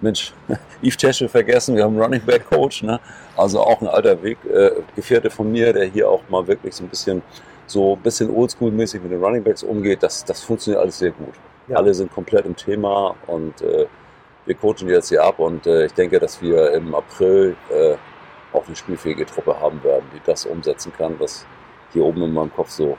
Mensch, 0.00 0.32
Yves 0.82 0.96
Tesche 0.96 1.28
vergessen, 1.28 1.76
wir 1.76 1.84
haben 1.84 1.94
einen 1.94 2.02
Running 2.02 2.22
Back 2.24 2.48
Coach. 2.50 2.82
Ne? 2.82 2.98
Also 3.36 3.60
auch 3.60 3.80
ein 3.80 3.86
alter 3.86 4.20
Weggefährte 4.22 5.28
äh, 5.28 5.30
von 5.30 5.50
mir, 5.50 5.72
der 5.72 5.86
hier 5.86 6.10
auch 6.10 6.22
mal 6.28 6.46
wirklich 6.46 6.74
so 6.74 6.84
ein 6.84 6.88
bisschen 6.88 7.22
so 7.68 7.96
ein 7.96 8.02
bisschen 8.02 8.30
Oldschool-mäßig 8.30 9.02
mit 9.02 9.12
den 9.12 9.22
Running 9.22 9.44
Backs 9.44 9.62
umgeht. 9.62 10.02
Das, 10.02 10.24
das 10.24 10.42
funktioniert 10.42 10.82
alles 10.82 10.98
sehr 10.98 11.10
gut. 11.10 11.34
Ja. 11.68 11.76
Alle 11.76 11.92
sind 11.94 12.10
komplett 12.12 12.46
im 12.46 12.56
Thema 12.56 13.14
und 13.26 13.60
äh, 13.60 13.86
wir 14.46 14.54
coachen 14.54 14.88
jetzt 14.88 15.10
hier 15.10 15.22
ab 15.22 15.38
und 15.38 15.66
äh, 15.66 15.86
ich 15.86 15.92
denke, 15.92 16.18
dass 16.18 16.40
wir 16.40 16.72
im 16.72 16.94
April 16.94 17.54
äh, 17.70 17.96
auch 18.52 18.66
eine 18.66 18.76
spielfähige 18.76 19.26
Truppe 19.26 19.58
haben 19.60 19.82
werden, 19.82 20.04
die 20.14 20.20
das 20.24 20.46
umsetzen 20.46 20.92
kann, 20.96 21.18
was 21.18 21.46
hier 21.92 22.04
oben 22.04 22.22
in 22.22 22.32
meinem 22.32 22.52
Kopf 22.54 22.70
so 22.70 22.96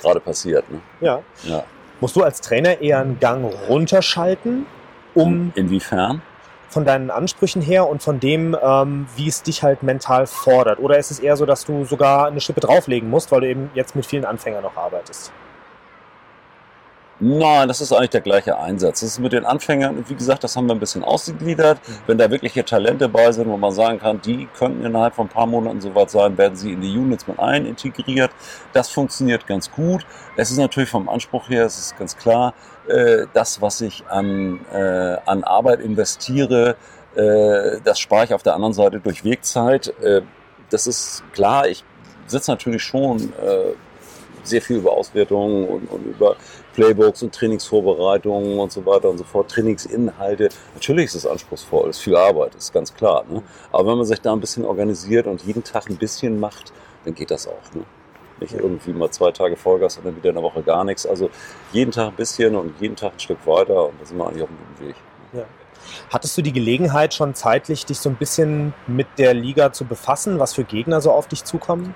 gerade 0.00 0.20
passiert. 0.20 0.70
Ne? 0.70 0.80
Ja. 1.00 1.22
ja. 1.42 1.64
Musst 2.00 2.16
du 2.16 2.22
als 2.22 2.40
Trainer 2.40 2.80
eher 2.80 3.00
einen 3.00 3.18
Gang 3.20 3.52
runterschalten, 3.68 4.66
um. 5.14 5.52
Inwiefern? 5.54 6.22
Von 6.68 6.84
deinen 6.84 7.10
Ansprüchen 7.10 7.62
her 7.62 7.88
und 7.88 8.02
von 8.02 8.18
dem, 8.18 8.56
ähm, 8.60 9.06
wie 9.14 9.28
es 9.28 9.44
dich 9.44 9.62
halt 9.62 9.84
mental 9.84 10.26
fordert? 10.26 10.80
Oder 10.80 10.98
ist 10.98 11.12
es 11.12 11.20
eher 11.20 11.36
so, 11.36 11.46
dass 11.46 11.64
du 11.64 11.84
sogar 11.84 12.26
eine 12.26 12.40
Schippe 12.40 12.60
drauflegen 12.60 13.08
musst, 13.08 13.30
weil 13.30 13.42
du 13.42 13.48
eben 13.48 13.70
jetzt 13.74 13.94
mit 13.94 14.04
vielen 14.04 14.24
Anfängern 14.24 14.64
noch 14.64 14.76
arbeitest? 14.76 15.30
Nein, 17.20 17.68
das 17.68 17.80
ist 17.80 17.92
eigentlich 17.92 18.10
der 18.10 18.22
gleiche 18.22 18.58
Einsatz. 18.58 19.00
Das 19.00 19.10
ist 19.10 19.18
mit 19.20 19.32
den 19.32 19.44
Anfängern, 19.44 20.04
wie 20.08 20.14
gesagt, 20.14 20.42
das 20.42 20.56
haben 20.56 20.66
wir 20.66 20.74
ein 20.74 20.80
bisschen 20.80 21.04
ausgegliedert. 21.04 21.78
Wenn 22.08 22.18
da 22.18 22.28
wirkliche 22.28 22.64
Talente 22.64 23.08
bei 23.08 23.30
sind, 23.30 23.48
wo 23.48 23.56
man 23.56 23.70
sagen 23.70 24.00
kann, 24.00 24.20
die 24.20 24.48
könnten 24.58 24.84
innerhalb 24.84 25.14
von 25.14 25.26
ein 25.26 25.28
paar 25.28 25.46
Monaten 25.46 25.80
soweit 25.80 26.10
sein, 26.10 26.36
werden 26.36 26.56
sie 26.56 26.72
in 26.72 26.80
die 26.80 26.98
Units 26.98 27.28
mit 27.28 27.38
ein 27.38 27.66
integriert. 27.66 28.32
Das 28.72 28.90
funktioniert 28.90 29.46
ganz 29.46 29.70
gut. 29.70 30.04
Es 30.36 30.50
ist 30.50 30.56
natürlich 30.56 30.90
vom 30.90 31.08
Anspruch 31.08 31.48
her, 31.48 31.66
es 31.66 31.78
ist 31.78 31.96
ganz 31.96 32.16
klar, 32.16 32.52
äh, 32.88 33.26
das, 33.32 33.62
was 33.62 33.80
ich 33.80 34.04
an, 34.08 34.60
äh, 34.72 35.16
an 35.24 35.44
Arbeit 35.44 35.80
investiere, 35.80 36.76
äh, 37.14 37.78
das 37.84 38.00
spare 38.00 38.24
ich 38.24 38.34
auf 38.34 38.42
der 38.42 38.54
anderen 38.54 38.74
Seite 38.74 38.98
durch 38.98 39.24
Wegzeit. 39.24 39.94
Das 40.70 40.88
ist 40.88 41.22
klar, 41.32 41.68
ich 41.68 41.84
sitze 42.26 42.50
natürlich 42.50 42.82
schon 42.82 43.32
sehr 44.46 44.62
viel 44.62 44.76
über 44.76 44.92
Auswertungen 44.92 45.66
und, 45.68 45.90
und 45.90 46.04
über 46.04 46.36
Playbooks 46.74 47.22
und 47.22 47.34
Trainingsvorbereitungen 47.34 48.58
und 48.58 48.72
so 48.72 48.84
weiter 48.84 49.10
und 49.10 49.18
so 49.18 49.24
fort, 49.24 49.50
Trainingsinhalte. 49.50 50.48
Natürlich 50.74 51.06
ist 51.06 51.14
es 51.14 51.26
anspruchsvoll, 51.26 51.90
ist 51.90 52.00
viel 52.00 52.16
Arbeit, 52.16 52.54
ist 52.54 52.72
ganz 52.72 52.92
klar. 52.94 53.24
Ne? 53.28 53.42
Aber 53.72 53.90
wenn 53.90 53.98
man 53.98 54.06
sich 54.06 54.20
da 54.20 54.32
ein 54.32 54.40
bisschen 54.40 54.64
organisiert 54.64 55.26
und 55.26 55.42
jeden 55.42 55.64
Tag 55.64 55.88
ein 55.88 55.96
bisschen 55.96 56.38
macht, 56.40 56.72
dann 57.04 57.14
geht 57.14 57.30
das 57.30 57.46
auch. 57.46 57.74
Ne? 57.74 57.84
Nicht 58.40 58.54
irgendwie 58.54 58.92
mal 58.92 59.10
zwei 59.10 59.30
Tage 59.30 59.56
Vollgas 59.56 59.98
und 59.98 60.06
dann 60.06 60.16
wieder 60.16 60.30
eine 60.30 60.42
Woche 60.42 60.62
gar 60.62 60.84
nichts. 60.84 61.06
Also 61.06 61.30
jeden 61.72 61.92
Tag 61.92 62.08
ein 62.08 62.16
bisschen 62.16 62.56
und 62.56 62.74
jeden 62.80 62.96
Tag 62.96 63.12
ein 63.12 63.20
Stück 63.20 63.46
weiter 63.46 63.88
und 63.88 64.00
da 64.00 64.06
sind 64.06 64.18
wir 64.18 64.26
eigentlich 64.26 64.42
auf 64.42 64.48
einem 64.48 64.58
guten 64.76 64.88
Weg. 64.88 64.96
Ja. 65.32 65.44
Hattest 66.10 66.36
du 66.36 66.42
die 66.42 66.52
Gelegenheit 66.52 67.14
schon 67.14 67.34
zeitlich, 67.34 67.86
dich 67.86 67.98
so 67.98 68.08
ein 68.08 68.16
bisschen 68.16 68.74
mit 68.86 69.06
der 69.18 69.34
Liga 69.34 69.72
zu 69.72 69.84
befassen, 69.84 70.38
was 70.38 70.54
für 70.54 70.64
Gegner 70.64 71.00
so 71.00 71.12
auf 71.12 71.28
dich 71.28 71.44
zukommen? 71.44 71.94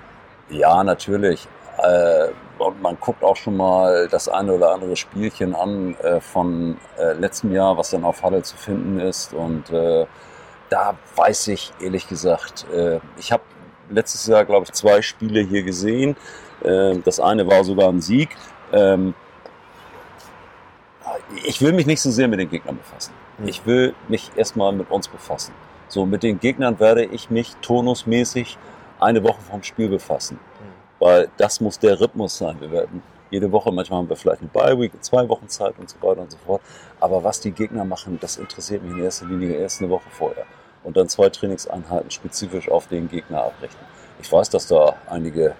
Ja, 0.49 0.83
natürlich. 0.83 1.47
Äh, 1.83 2.29
und 2.57 2.81
man 2.81 2.97
guckt 2.99 3.23
auch 3.23 3.37
schon 3.37 3.55
mal 3.55 4.07
das 4.09 4.27
eine 4.27 4.53
oder 4.53 4.73
andere 4.73 4.95
Spielchen 4.95 5.55
an 5.55 5.95
äh, 6.03 6.19
von 6.19 6.77
äh, 6.97 7.13
letztem 7.13 7.53
Jahr, 7.53 7.77
was 7.77 7.91
dann 7.91 8.03
auf 8.03 8.21
Halle 8.21 8.41
zu 8.43 8.57
finden 8.57 8.99
ist. 8.99 9.33
Und 9.33 9.65
da 10.69 10.95
weiß 11.15 11.47
ich 11.47 11.73
ehrlich 11.81 12.07
gesagt, 12.07 12.67
ich 13.17 13.31
habe 13.31 13.41
letztes 13.89 14.27
Jahr, 14.27 14.45
glaube 14.45 14.65
ich, 14.65 14.73
zwei 14.73 15.01
Spiele 15.01 15.41
hier 15.41 15.63
gesehen. 15.63 16.15
Das 16.61 17.19
eine 17.19 17.47
war 17.47 17.63
sogar 17.63 17.89
ein 17.89 18.01
Sieg. 18.01 18.29
Ähm, 18.71 19.15
ich 21.43 21.59
will 21.61 21.73
mich 21.73 21.87
nicht 21.87 22.01
so 22.01 22.11
sehr 22.11 22.27
mit 22.27 22.39
den 22.39 22.49
Gegnern 22.49 22.77
befassen. 22.77 23.13
Hm. 23.37 23.47
Ich 23.47 23.65
will 23.65 23.95
mich 24.07 24.31
erstmal 24.35 24.71
mit 24.73 24.91
uns 24.91 25.07
befassen. 25.07 25.53
So, 25.87 26.05
mit 26.05 26.21
den 26.21 26.39
Gegnern 26.39 26.79
werde 26.79 27.05
ich 27.05 27.31
mich 27.31 27.55
tonusmäßig 27.61 28.59
eine 28.99 29.23
Woche 29.23 29.41
vom 29.41 29.63
Spiel 29.63 29.89
befassen. 29.89 30.39
Weil 30.99 31.29
das 31.37 31.61
muss 31.61 31.79
der 31.79 31.99
Rhythmus 31.99 32.37
sein. 32.37 32.59
Wir 32.59 32.71
werden 32.71 33.01
jede 33.31 33.51
Woche, 33.51 33.71
manchmal 33.71 33.99
haben 33.99 34.09
wir 34.09 34.15
vielleicht 34.15 34.41
eine 34.41 34.49
Bye-Week, 34.49 34.91
zwei 35.03 35.27
Wochen 35.29 35.47
Zeit 35.47 35.75
und 35.77 35.89
so 35.89 35.95
weiter 36.01 36.21
und 36.21 36.31
so 36.31 36.37
fort. 36.45 36.61
Aber 36.99 37.23
was 37.23 37.39
die 37.39 37.51
Gegner 37.51 37.85
machen, 37.85 38.17
das 38.19 38.37
interessiert 38.37 38.83
mich 38.83 38.93
in 38.93 39.03
erster 39.03 39.27
Linie 39.27 39.53
erst 39.53 39.81
eine 39.81 39.89
Woche 39.89 40.09
vorher. 40.09 40.45
Und 40.83 40.97
dann 40.97 41.07
zwei 41.09 41.29
Trainingseinheiten 41.29 42.09
spezifisch 42.09 42.69
auf 42.69 42.87
den 42.87 43.07
Gegner 43.07 43.43
abrichten. 43.43 43.85
Ich 44.21 44.31
weiß, 44.31 44.49
dass 44.49 44.67
da 44.67 44.95
einige 45.09 45.55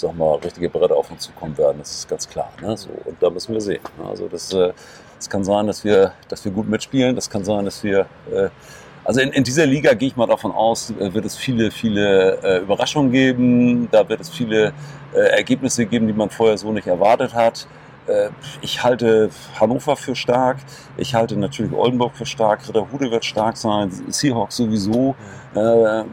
sag 0.00 0.16
mal, 0.16 0.36
richtige 0.36 0.68
Bretter 0.68 0.96
auf 0.96 1.10
uns 1.10 1.24
zukommen 1.24 1.56
werden. 1.58 1.78
Das 1.78 1.90
ist 1.90 2.08
ganz 2.08 2.28
klar. 2.28 2.50
Ne? 2.60 2.76
So, 2.76 2.88
und 3.04 3.22
da 3.22 3.30
müssen 3.30 3.52
wir 3.52 3.60
sehen. 3.60 3.82
Also 4.04 4.28
das, 4.28 4.52
äh, 4.52 4.72
das 5.16 5.28
kann 5.28 5.44
sein, 5.44 5.66
dass 5.66 5.84
wir, 5.84 6.12
dass 6.28 6.44
wir 6.44 6.52
gut 6.52 6.68
mitspielen. 6.68 7.14
Das 7.14 7.28
kann 7.28 7.44
sein, 7.44 7.64
dass 7.66 7.84
wir 7.84 8.06
äh, 8.32 8.48
also 9.04 9.20
in, 9.20 9.30
in, 9.30 9.44
dieser 9.44 9.66
Liga 9.66 9.94
gehe 9.94 10.08
ich 10.08 10.16
mal 10.16 10.26
davon 10.26 10.52
aus, 10.52 10.90
äh, 10.90 11.12
wird 11.12 11.24
es 11.24 11.36
viele, 11.36 11.70
viele 11.70 12.38
äh, 12.42 12.58
Überraschungen 12.58 13.10
geben. 13.10 13.88
Da 13.90 14.08
wird 14.08 14.20
es 14.20 14.28
viele 14.28 14.72
äh, 15.14 15.18
Ergebnisse 15.36 15.86
geben, 15.86 16.06
die 16.06 16.12
man 16.12 16.30
vorher 16.30 16.58
so 16.58 16.72
nicht 16.72 16.86
erwartet 16.86 17.34
hat. 17.34 17.66
Äh, 18.06 18.30
ich 18.60 18.82
halte 18.82 19.30
Hannover 19.58 19.96
für 19.96 20.14
stark. 20.14 20.58
Ich 20.96 21.14
halte 21.14 21.36
natürlich 21.36 21.72
Oldenburg 21.72 22.14
für 22.14 22.26
stark. 22.26 22.66
Ritterhude 22.68 23.10
wird 23.10 23.24
stark 23.24 23.56
sein. 23.56 23.90
Seahawks 24.08 24.56
sowieso. 24.56 25.14
Äh, 25.54 26.04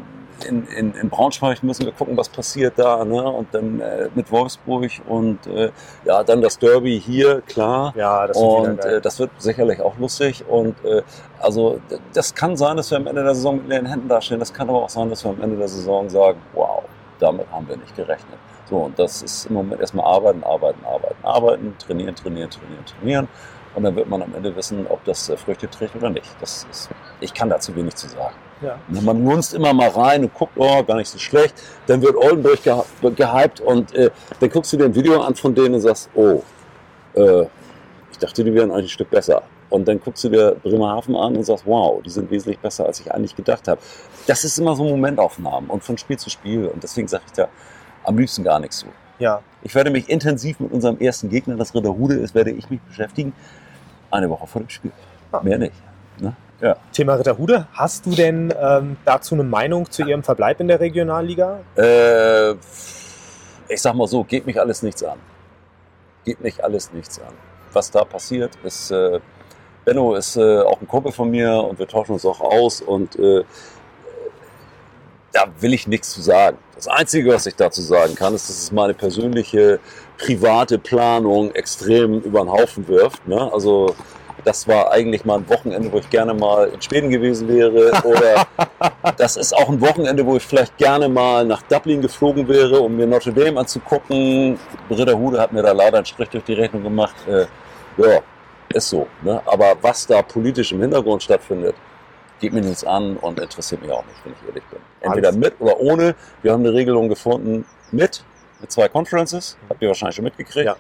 in, 0.46 0.68
in, 0.68 0.94
in 0.94 1.10
Braunschweig 1.10 1.64
müssen 1.64 1.86
wir 1.86 1.92
gucken, 1.92 2.18
was 2.18 2.30
passiert 2.30 2.74
da. 2.78 3.04
Ne? 3.06 3.22
Und 3.22 3.54
dann 3.54 3.80
äh, 3.80 4.10
mit 4.16 4.32
Wolfsburg 4.32 4.92
und 5.08 5.46
äh, 5.48 5.72
ja, 6.06 6.24
dann 6.24 6.42
das 6.42 6.60
Derby 6.60 7.00
hier, 7.00 7.42
klar. 7.42 7.94
Ja, 7.96 8.28
das 8.28 8.38
und 8.38 8.84
äh, 8.84 9.02
das 9.02 9.20
wird 9.20 9.32
sicherlich 9.38 9.82
auch 9.82 9.98
lustig. 9.98 10.44
Und 10.48 10.76
äh, 10.86 11.02
also 11.40 11.80
das 12.14 12.34
kann 12.34 12.58
sein, 12.58 12.78
dass 12.78 12.92
wir 12.92 12.98
am 12.98 13.08
Ende 13.08 13.24
der 13.24 13.36
Saison 13.36 13.58
mit 13.58 13.68
leeren 13.68 13.86
Händen 13.86 14.08
dastehen. 14.08 14.40
Das 14.40 14.54
kann 14.54 14.70
aber 14.70 14.84
auch 14.84 14.90
sein, 14.90 15.10
dass 15.10 15.24
wir 15.24 15.32
am 15.32 15.42
Ende 15.42 15.58
der 15.58 15.68
Saison 15.68 16.10
sagen, 16.10 16.40
wow, 16.54 16.84
damit 17.20 17.50
haben 17.52 17.68
wir 17.68 17.78
nicht 17.78 17.96
gerechnet. 17.96 18.38
So, 18.70 18.78
und 18.78 19.00
das 19.00 19.22
ist 19.22 19.46
im 19.46 19.54
Moment 19.54 19.80
erstmal 19.80 20.06
arbeiten, 20.06 20.44
arbeiten, 20.44 20.84
arbeiten, 20.86 21.24
arbeiten, 21.24 21.76
trainieren, 21.80 22.16
trainieren, 22.16 22.50
trainieren, 22.50 22.86
trainieren. 22.86 23.28
Und 23.78 23.84
dann 23.84 23.96
wird 23.96 24.10
man 24.10 24.24
am 24.24 24.34
Ende 24.34 24.56
wissen, 24.56 24.88
ob 24.90 25.06
das 25.06 25.30
äh, 25.30 25.38
Früchte 25.38 25.70
trägt 25.70 25.96
oder 25.96 26.10
nicht. 26.10 26.26
Das 26.42 26.66
ist, 26.72 26.90
ich 27.22 27.32
kann 27.32 27.48
dazu 27.48 27.76
wenig 27.76 27.94
zu 27.94 28.08
sagen. 28.08 28.34
Ja. 28.60 28.80
Man 28.90 29.24
lunzt 29.24 29.54
immer 29.54 29.72
mal 29.72 29.90
rein 29.90 30.24
und 30.24 30.34
guckt, 30.34 30.54
oh, 30.56 30.84
gar 30.84 30.98
nicht 30.98 31.10
so 31.10 31.20
schlecht. 31.20 31.54
Dann 31.86 32.02
wird 32.02 32.16
Oldenburg 32.16 32.60
gehypt 32.64 33.62
und 33.62 33.94
äh, 33.94 34.10
dann 34.40 34.50
guckst 34.50 34.74
du 34.74 34.78
dir 34.78 34.86
ein 34.86 34.96
Video 34.96 35.22
an 35.22 35.36
von 35.36 35.54
denen 35.54 35.76
und 35.76 35.82
sagst, 35.82 36.10
oh, 36.16 36.42
äh, 37.14 37.44
ich 38.12 38.18
dachte, 38.18 38.44
die 38.44 38.52
wären 38.52 38.72
eigentlich 38.72 38.86
ein 38.86 38.90
Stück 38.90 39.12
besser. 39.12 39.44
Und 39.70 39.88
dann 39.88 40.00
guckst 40.00 40.24
du 40.24 40.30
dir 40.30 40.56
Bremerhaven 40.64 41.16
an 41.16 41.36
und 41.38 41.44
sagst, 41.44 41.64
wow, 41.68 42.02
die 42.02 42.10
sind 42.10 42.32
wesentlich 42.32 42.58
besser, 42.58 42.88
als 42.88 43.00
ich 43.00 43.14
eigentlich 43.14 43.36
gedacht 43.36 43.68
habe. 43.68 43.80
Das 44.26 44.44
ist 44.44 44.58
immer 44.58 44.76
so 44.76 44.86
Momentaufnahmen 44.86 45.70
und 45.70 45.84
von 45.84 46.00
Spiel 46.00 46.18
zu 46.18 46.32
Spiel. 46.32 46.66
Und 46.66 46.82
deswegen 46.82 47.08
sage 47.08 47.26
ich 47.28 47.34
da 47.34 47.48
am 48.06 48.18
liebsten 48.18 48.44
gar 48.44 48.60
nichts 48.60 48.80
zu. 48.80 48.88
Ja. 49.20 49.42
Ich 49.62 49.76
werde 49.76 49.92
mich 49.92 50.10
intensiv 50.10 50.60
mit 50.60 50.72
unserem 50.72 50.98
ersten 51.00 51.30
Gegner, 51.30 51.56
das 51.56 51.76
Ritterhude 51.76 52.16
ist, 52.16 52.34
werde 52.34 52.50
ich 52.52 52.72
mich 52.72 52.82
beschäftigen. 52.82 53.34
Eine 54.18 54.32
Woche 54.32 54.48
vor 54.48 54.62
dem 54.62 54.70
Spiel. 54.70 54.92
Ah. 55.32 55.42
Mehr 55.44 55.60
nicht. 55.60 55.76
Ne? 56.20 56.36
Ja. 56.60 56.76
Thema 56.92 57.14
Ritterhude. 57.14 57.68
Hast 57.74 58.08
du 58.08 58.16
denn 58.16 58.52
ähm, 58.60 58.98
dazu 59.06 59.36
eine 59.36 59.44
Meinung 59.44 59.92
zu 59.92 60.04
ihrem 60.04 60.24
Verbleib 60.24 60.60
in 60.60 60.68
der 60.68 60.80
Regionalliga? 60.80 61.60
Äh, 61.76 62.54
ich 63.70 63.80
sag 63.80 63.94
mal 63.94 64.08
so, 64.08 64.24
geht 64.24 64.48
mich 64.48 64.60
alles 64.60 64.82
nichts 64.82 65.04
an. 65.04 65.20
Geht 66.26 66.42
mich 66.42 66.64
alles 66.64 66.92
nichts 66.94 67.20
an. 67.20 67.32
Was 67.74 67.92
da 67.92 68.04
passiert, 68.06 68.56
ist, 68.64 68.90
äh, 68.90 69.20
Benno 69.86 70.16
ist 70.16 70.36
äh, 70.36 70.62
auch 70.62 70.82
ein 70.82 70.88
Kumpel 70.88 71.12
von 71.12 71.30
mir 71.30 71.54
und 71.54 71.78
wir 71.78 71.88
tauschen 71.88 72.14
uns 72.14 72.26
auch 72.26 72.42
aus 72.42 72.82
und 72.82 73.20
äh, 73.20 73.44
da 75.32 75.46
will 75.60 75.76
ich 75.76 75.86
nichts 75.86 76.10
zu 76.10 76.24
sagen. 76.24 76.58
Das 76.74 76.88
Einzige, 76.88 77.32
was 77.32 77.46
ich 77.46 77.56
dazu 77.56 77.84
sagen 77.84 78.16
kann, 78.16 78.34
ist, 78.34 78.50
dass 78.50 78.58
es 78.58 78.72
meine 78.72 78.96
persönliche 78.96 79.80
private 80.18 80.78
Planung 80.78 81.52
extrem 81.54 82.20
über 82.22 82.42
den 82.42 82.52
Haufen 82.52 82.88
wirft. 82.88 83.28
Ne? 83.28 83.52
Also 83.52 83.96
das 84.44 84.68
war 84.68 84.92
eigentlich 84.92 85.26
mal 85.26 85.40
ein 85.40 85.50
Wochenende, 85.50 85.92
wo 85.92 85.98
ich 85.98 86.10
gerne 86.10 86.34
mal 86.34 86.70
in 86.70 86.82
Schweden 86.82 87.10
gewesen 87.10 87.48
wäre. 87.48 87.92
Oder 88.04 88.48
das 89.18 89.36
ist 89.36 89.54
auch 89.54 89.70
ein 89.70 89.82
Wochenende, 89.82 90.26
wo 90.26 90.38
ich 90.38 90.44
vielleicht 90.44 90.78
gerne 90.78 91.10
mal 91.10 91.46
nach 91.46 91.62
Dublin 91.64 92.02
geflogen 92.02 92.48
wäre, 92.48 92.80
um 92.80 92.96
mir 92.96 93.08
Notre 93.08 93.34
Dame 93.34 93.60
anzugucken. 93.60 94.58
Ritterhude 94.90 95.40
hat 95.40 95.52
mir 95.52 95.64
da 95.64 95.72
leider 95.72 95.98
einen 95.98 96.06
Strich 96.06 96.30
durch 96.30 96.46
die 96.46 96.54
Rechnung 96.54 96.84
gemacht. 96.84 97.16
Äh, 97.28 97.46
ja, 98.02 98.22
ist 98.74 98.90
so. 98.90 99.08
Ne? 99.22 99.42
Aber 99.46 99.76
was 99.82 100.08
da 100.08 100.22
politisch 100.22 100.72
im 100.72 100.82
Hintergrund 100.82 101.24
stattfindet, 101.24 101.76
geht 102.40 102.54
mir 102.54 102.62
nichts 102.62 102.84
an 102.84 103.18
und 103.18 103.40
interessiert 103.40 103.82
mich 103.82 103.92
auch 103.92 104.06
nicht, 104.06 104.18
wenn 104.24 104.34
ich 104.34 104.48
ehrlich 104.48 104.64
bin. 104.70 104.80
Entweder 105.02 105.32
mit 105.32 105.56
oder 105.60 105.80
ohne. 105.80 106.16
Wir 106.42 106.54
haben 106.54 106.66
eine 106.66 106.74
Regelung 106.74 107.10
gefunden 107.10 107.66
mit 107.92 108.24
zwei 108.68 108.88
Conferences. 108.88 109.58
Habt 109.70 109.82
ihr 109.82 109.88
wahrscheinlich 109.88 110.16
schon 110.16 110.26
mitgekriegt. 110.26 110.66
Ja. 110.66 110.76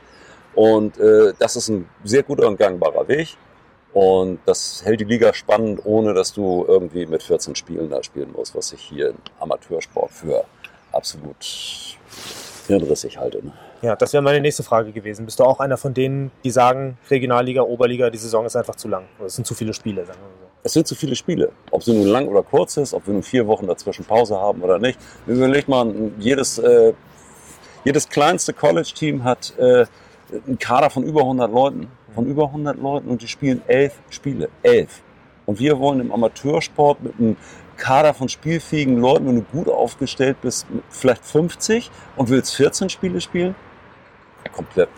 Und 0.55 0.97
äh, 0.97 1.33
das 1.37 1.55
ist 1.55 1.69
ein 1.69 1.87
sehr 2.03 2.23
guter 2.23 2.47
und 2.47 2.57
gangbarer 2.57 3.07
Weg. 3.07 3.37
Und 3.93 4.39
das 4.45 4.83
hält 4.83 4.99
die 4.99 5.05
Liga 5.05 5.33
spannend, 5.33 5.81
ohne 5.83 6.13
dass 6.13 6.33
du 6.33 6.65
irgendwie 6.67 7.05
mit 7.05 7.23
14 7.23 7.55
Spielen 7.55 7.89
da 7.89 8.03
spielen 8.03 8.31
musst, 8.31 8.55
was 8.55 8.71
ich 8.73 8.81
hier 8.81 9.09
im 9.09 9.17
Amateursport 9.39 10.11
für 10.11 10.43
absolut 10.91 11.97
hirnrissig 12.67 13.17
halte. 13.17 13.43
Ne? 13.43 13.53
Ja, 13.81 13.95
das 13.95 14.13
wäre 14.13 14.23
meine 14.23 14.41
nächste 14.41 14.63
Frage 14.63 14.91
gewesen. 14.91 15.25
Bist 15.25 15.39
du 15.39 15.43
auch 15.43 15.59
einer 15.59 15.77
von 15.77 15.93
denen, 15.93 16.31
die 16.43 16.51
sagen, 16.51 16.97
Regionalliga, 17.09 17.61
Oberliga, 17.61 18.09
die 18.09 18.17
Saison 18.17 18.45
ist 18.45 18.55
einfach 18.55 18.75
zu 18.75 18.87
lang? 18.87 19.05
Oder 19.19 19.27
es 19.27 19.35
sind 19.35 19.45
zu 19.45 19.53
viele 19.53 19.73
Spiele, 19.73 20.05
sagen 20.05 20.19
wir 20.19 20.45
so. 20.45 20.51
Es 20.63 20.73
sind 20.73 20.87
zu 20.87 20.95
viele 20.95 21.15
Spiele. 21.15 21.51
Ob 21.71 21.83
sie 21.83 21.93
nun 21.93 22.07
lang 22.07 22.27
oder 22.27 22.43
kurz 22.43 22.77
ist, 22.77 22.93
ob 22.93 23.05
wir 23.07 23.13
nun 23.13 23.23
vier 23.23 23.47
Wochen 23.47 23.67
dazwischen 23.67 24.03
Pause 24.03 24.35
haben 24.35 24.61
oder 24.61 24.79
nicht. 24.79 24.99
Überleg 25.27 25.67
mal, 25.67 25.93
jedes, 26.17 26.57
äh, 26.57 26.93
jedes 27.87 28.09
kleinste 28.09 28.51
College-Team 28.51 29.23
hat 29.23 29.57
äh, 29.57 29.85
einen 30.45 30.59
Kader 30.59 30.89
von 30.89 31.03
über 31.03 31.21
100 31.21 31.49
Leuten 31.49 31.87
von 32.17 32.25
über 32.25 32.45
100 32.45 32.77
Leuten 32.79 33.09
und 33.09 33.21
die 33.21 33.27
spielen 33.27 33.61
elf 33.67 33.93
Spiele. 34.09 34.49
Elf. 34.63 35.01
Und 35.45 35.59
wir 35.59 35.79
wollen 35.79 36.01
im 36.01 36.11
Amateursport 36.11 37.01
mit 37.01 37.13
einem 37.17 37.37
Kader 37.77 38.13
von 38.13 38.27
spielfähigen 38.27 38.97
Leuten, 38.97 39.27
wenn 39.27 39.35
du 39.35 39.43
gut 39.43 39.69
aufgestellt 39.69 40.37
bist, 40.41 40.65
vielleicht 40.89 41.23
50 41.23 41.89
und 42.17 42.29
willst 42.29 42.55
14 42.55 42.89
Spiele 42.89 43.21
spielen? 43.21 43.55
Ja, 44.43 44.51
komplett 44.51 44.89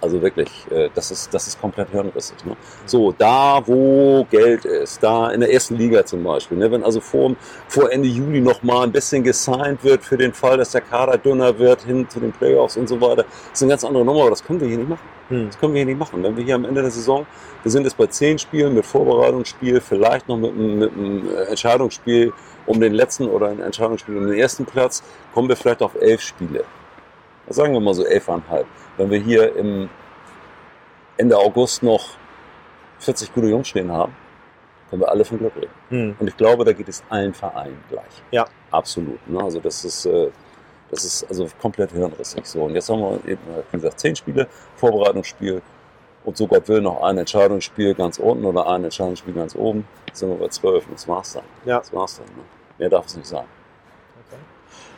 also 0.00 0.20
wirklich, 0.20 0.50
äh, 0.70 0.90
das 0.94 1.10
ist, 1.10 1.32
das 1.32 1.46
ist 1.46 1.60
komplett 1.60 1.90
hirnrissig. 1.90 2.44
Ne? 2.44 2.56
So, 2.86 3.12
da 3.12 3.62
wo 3.66 4.26
Geld 4.30 4.64
ist, 4.64 5.02
da 5.02 5.30
in 5.30 5.40
der 5.40 5.52
ersten 5.52 5.76
Liga 5.76 6.04
zum 6.04 6.22
Beispiel, 6.22 6.58
ne? 6.58 6.70
wenn 6.70 6.84
also 6.84 7.00
vor, 7.00 7.34
vor 7.68 7.90
Ende 7.90 8.08
Juli 8.08 8.40
noch 8.40 8.62
mal 8.62 8.84
ein 8.84 8.92
bisschen 8.92 9.22
gesigned 9.22 9.82
wird 9.82 10.04
für 10.04 10.16
den 10.16 10.32
Fall, 10.32 10.58
dass 10.58 10.72
der 10.72 10.82
Kader 10.82 11.16
dünner 11.16 11.58
wird 11.58 11.82
hin 11.82 12.08
zu 12.08 12.20
den 12.20 12.32
Playoffs 12.32 12.76
und 12.76 12.88
so 12.88 13.00
weiter, 13.00 13.24
das 13.24 13.52
ist 13.54 13.62
eine 13.62 13.70
ganz 13.70 13.84
andere 13.84 14.04
Nummer, 14.04 14.22
aber 14.22 14.30
das 14.30 14.44
können 14.44 14.60
wir 14.60 14.68
hier 14.68 14.78
nicht 14.78 14.90
machen. 14.90 15.08
Hm. 15.28 15.46
Das 15.46 15.58
können 15.58 15.72
wir 15.72 15.78
hier 15.78 15.86
nicht 15.86 15.98
machen. 15.98 16.22
Wenn 16.22 16.36
wir 16.36 16.44
hier 16.44 16.54
am 16.54 16.64
Ende 16.64 16.82
der 16.82 16.90
Saison, 16.90 17.26
wir 17.62 17.70
sind 17.70 17.84
jetzt 17.84 17.96
bei 17.96 18.06
zehn 18.06 18.38
Spielen 18.38 18.74
mit 18.74 18.84
Vorbereitungsspiel, 18.84 19.80
vielleicht 19.80 20.28
noch 20.28 20.36
mit 20.36 20.52
einem, 20.52 20.78
mit 20.78 20.92
einem 20.92 21.28
äh, 21.34 21.44
Entscheidungsspiel 21.44 22.32
um 22.66 22.78
den 22.80 22.92
letzten 22.92 23.28
oder 23.28 23.48
ein 23.48 23.60
Entscheidungsspiel 23.60 24.16
um 24.16 24.26
den 24.26 24.38
ersten 24.38 24.66
Platz, 24.66 25.02
kommen 25.32 25.48
wir 25.48 25.56
vielleicht 25.56 25.82
auf 25.82 25.94
elf 25.94 26.20
Spiele. 26.20 26.64
Sagen 27.48 27.72
wir 27.72 27.80
mal 27.80 27.94
so 27.94 28.04
elfeinhalb 28.04 28.66
wenn 28.96 29.10
wir 29.10 29.18
hier 29.18 29.56
im 29.56 29.88
Ende 31.16 31.36
August 31.36 31.82
noch 31.82 32.10
40 32.98 33.32
gute 33.32 33.48
Jungs 33.48 33.68
stehen 33.68 33.90
haben, 33.92 34.14
können 34.90 35.02
wir 35.02 35.08
alle 35.08 35.24
von 35.24 35.38
Glück 35.38 35.56
reden. 35.56 35.72
Mhm. 35.90 36.16
Und 36.18 36.28
ich 36.28 36.36
glaube, 36.36 36.64
da 36.64 36.72
geht 36.72 36.88
es 36.88 37.02
allen 37.08 37.34
Vereinen 37.34 37.82
gleich. 37.90 38.22
Ja. 38.30 38.46
Absolut. 38.70 39.26
Ne? 39.28 39.42
Also 39.42 39.60
das 39.60 39.84
ist, 39.84 40.06
äh, 40.06 40.30
das 40.90 41.04
ist 41.04 41.24
also 41.28 41.48
komplett 41.60 41.92
hirnrissig. 41.92 42.46
So, 42.46 42.64
und 42.64 42.74
jetzt 42.74 42.88
haben 42.88 43.00
wir 43.00 43.18
eben, 43.26 43.40
wie 43.70 43.76
gesagt, 43.76 44.00
zehn 44.00 44.14
Spiele, 44.16 44.46
Vorbereitungsspiel 44.76 45.62
und 46.24 46.36
so 46.36 46.46
Gott 46.46 46.68
will 46.68 46.80
noch 46.80 47.02
ein 47.02 47.18
Entscheidungsspiel 47.18 47.94
ganz 47.94 48.18
unten 48.18 48.44
oder 48.44 48.66
ein 48.66 48.84
Entscheidungsspiel 48.84 49.34
ganz 49.34 49.54
oben. 49.54 49.86
Jetzt 50.06 50.20
sind 50.20 50.30
wir 50.30 50.36
bei 50.36 50.48
zwölf 50.48 50.86
und 50.86 50.94
das 50.94 51.06
war's 51.06 51.34
dann. 51.34 51.44
Ja. 51.64 51.78
Das 51.78 51.92
war's 51.92 52.16
dann. 52.16 52.26
Ne? 52.26 52.42
Mehr 52.78 52.88
darf 52.88 53.06
es 53.06 53.16
nicht 53.16 53.26
sein. 53.26 53.44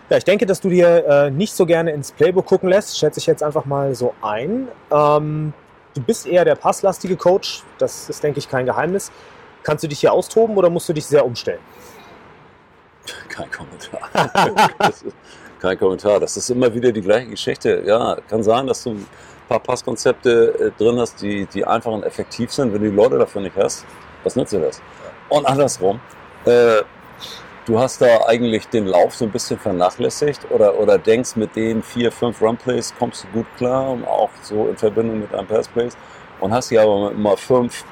Ja, 0.09 0.17
ich 0.17 0.25
denke, 0.25 0.47
dass 0.47 0.61
du 0.61 0.69
dir 0.69 1.05
äh, 1.07 1.31
nicht 1.31 1.53
so 1.53 1.67
gerne 1.67 1.91
ins 1.91 2.13
Playbook 2.13 2.47
gucken 2.47 2.69
lässt, 2.69 2.97
schätze 2.99 3.19
ich 3.19 3.27
jetzt 3.27 3.43
einfach 3.43 3.65
mal 3.65 3.95
so 3.95 4.15
ein. 4.23 4.69
Ähm, 4.91 5.53
du 5.95 6.01
bist 6.01 6.27
eher 6.27 6.45
der 6.45 6.55
passlastige 6.55 7.17
Coach, 7.17 7.65
das 7.79 8.09
ist, 8.09 8.23
denke 8.23 8.39
ich, 8.39 8.49
kein 8.49 8.67
Geheimnis. 8.67 9.11
Kannst 9.65 9.83
du 9.83 9.89
dich 9.89 9.99
hier 9.99 10.13
austoben 10.13 10.57
oder 10.57 10.71
musst 10.71 10.89
du 10.89 10.93
dich 10.93 11.07
sehr 11.07 11.25
umstellen? 11.25 11.59
Kein 13.29 13.51
Kommentar. 13.51 14.09
kein 15.61 15.79
Kommentar. 15.79 16.21
Das 16.21 16.37
ist 16.37 16.51
immer 16.51 16.73
wieder 16.73 16.93
die 16.93 17.01
gleiche 17.01 17.31
Geschichte. 17.31 17.83
Ja, 17.85 18.17
kann 18.29 18.45
sein, 18.45 18.69
dass 18.69 18.85
du 18.85 18.91
ein 18.91 19.07
paar 19.49 19.59
Passkonzepte 19.59 20.73
äh, 20.79 20.83
drin 20.83 21.01
hast, 21.01 21.21
die, 21.21 21.47
die 21.47 21.65
einfach 21.65 21.91
und 21.91 22.05
effektiv 22.05 22.53
sind. 22.53 22.73
Wenn 22.73 22.83
du 22.83 22.91
die 22.91 22.97
Leute 22.97 23.19
dafür 23.19 23.43
nicht 23.43 23.57
hast, 23.57 23.85
was 24.23 24.37
nützt 24.37 24.53
dir 24.53 24.61
das? 24.61 24.81
Und 25.29 25.45
andersrum. 25.47 26.01
Äh, 26.45 26.83
du 27.67 27.79
hast 27.79 28.01
da 28.01 28.27
eigentlich 28.27 28.67
den 28.69 28.87
Lauf 28.87 29.15
so 29.15 29.27
ein 29.27 29.31
bisschen 29.31 29.59
vernachlässigt 29.59 30.51
oder, 30.51 30.79
oder 30.79 30.97
denkst, 30.97 31.37
mit 31.37 31.55
den 31.57 31.83
vier, 31.83 32.11
fünf 32.11 32.41
Runplays 32.41 32.95
kommst 32.99 33.25
du 33.25 33.29
gut 33.39 33.47
klar, 33.57 33.91
und 33.91 34.07
auch 34.07 34.31
so 34.43 34.69
in 34.69 34.77
Verbindung 34.77 35.21
mit 35.21 35.33
deinen 35.33 35.47
Passplays 35.47 35.97
und 36.41 36.53
hast 36.53 36.71
hier 36.71 36.83
aber 36.83 37.11
immer 37.11 37.37
fünf 37.37 37.85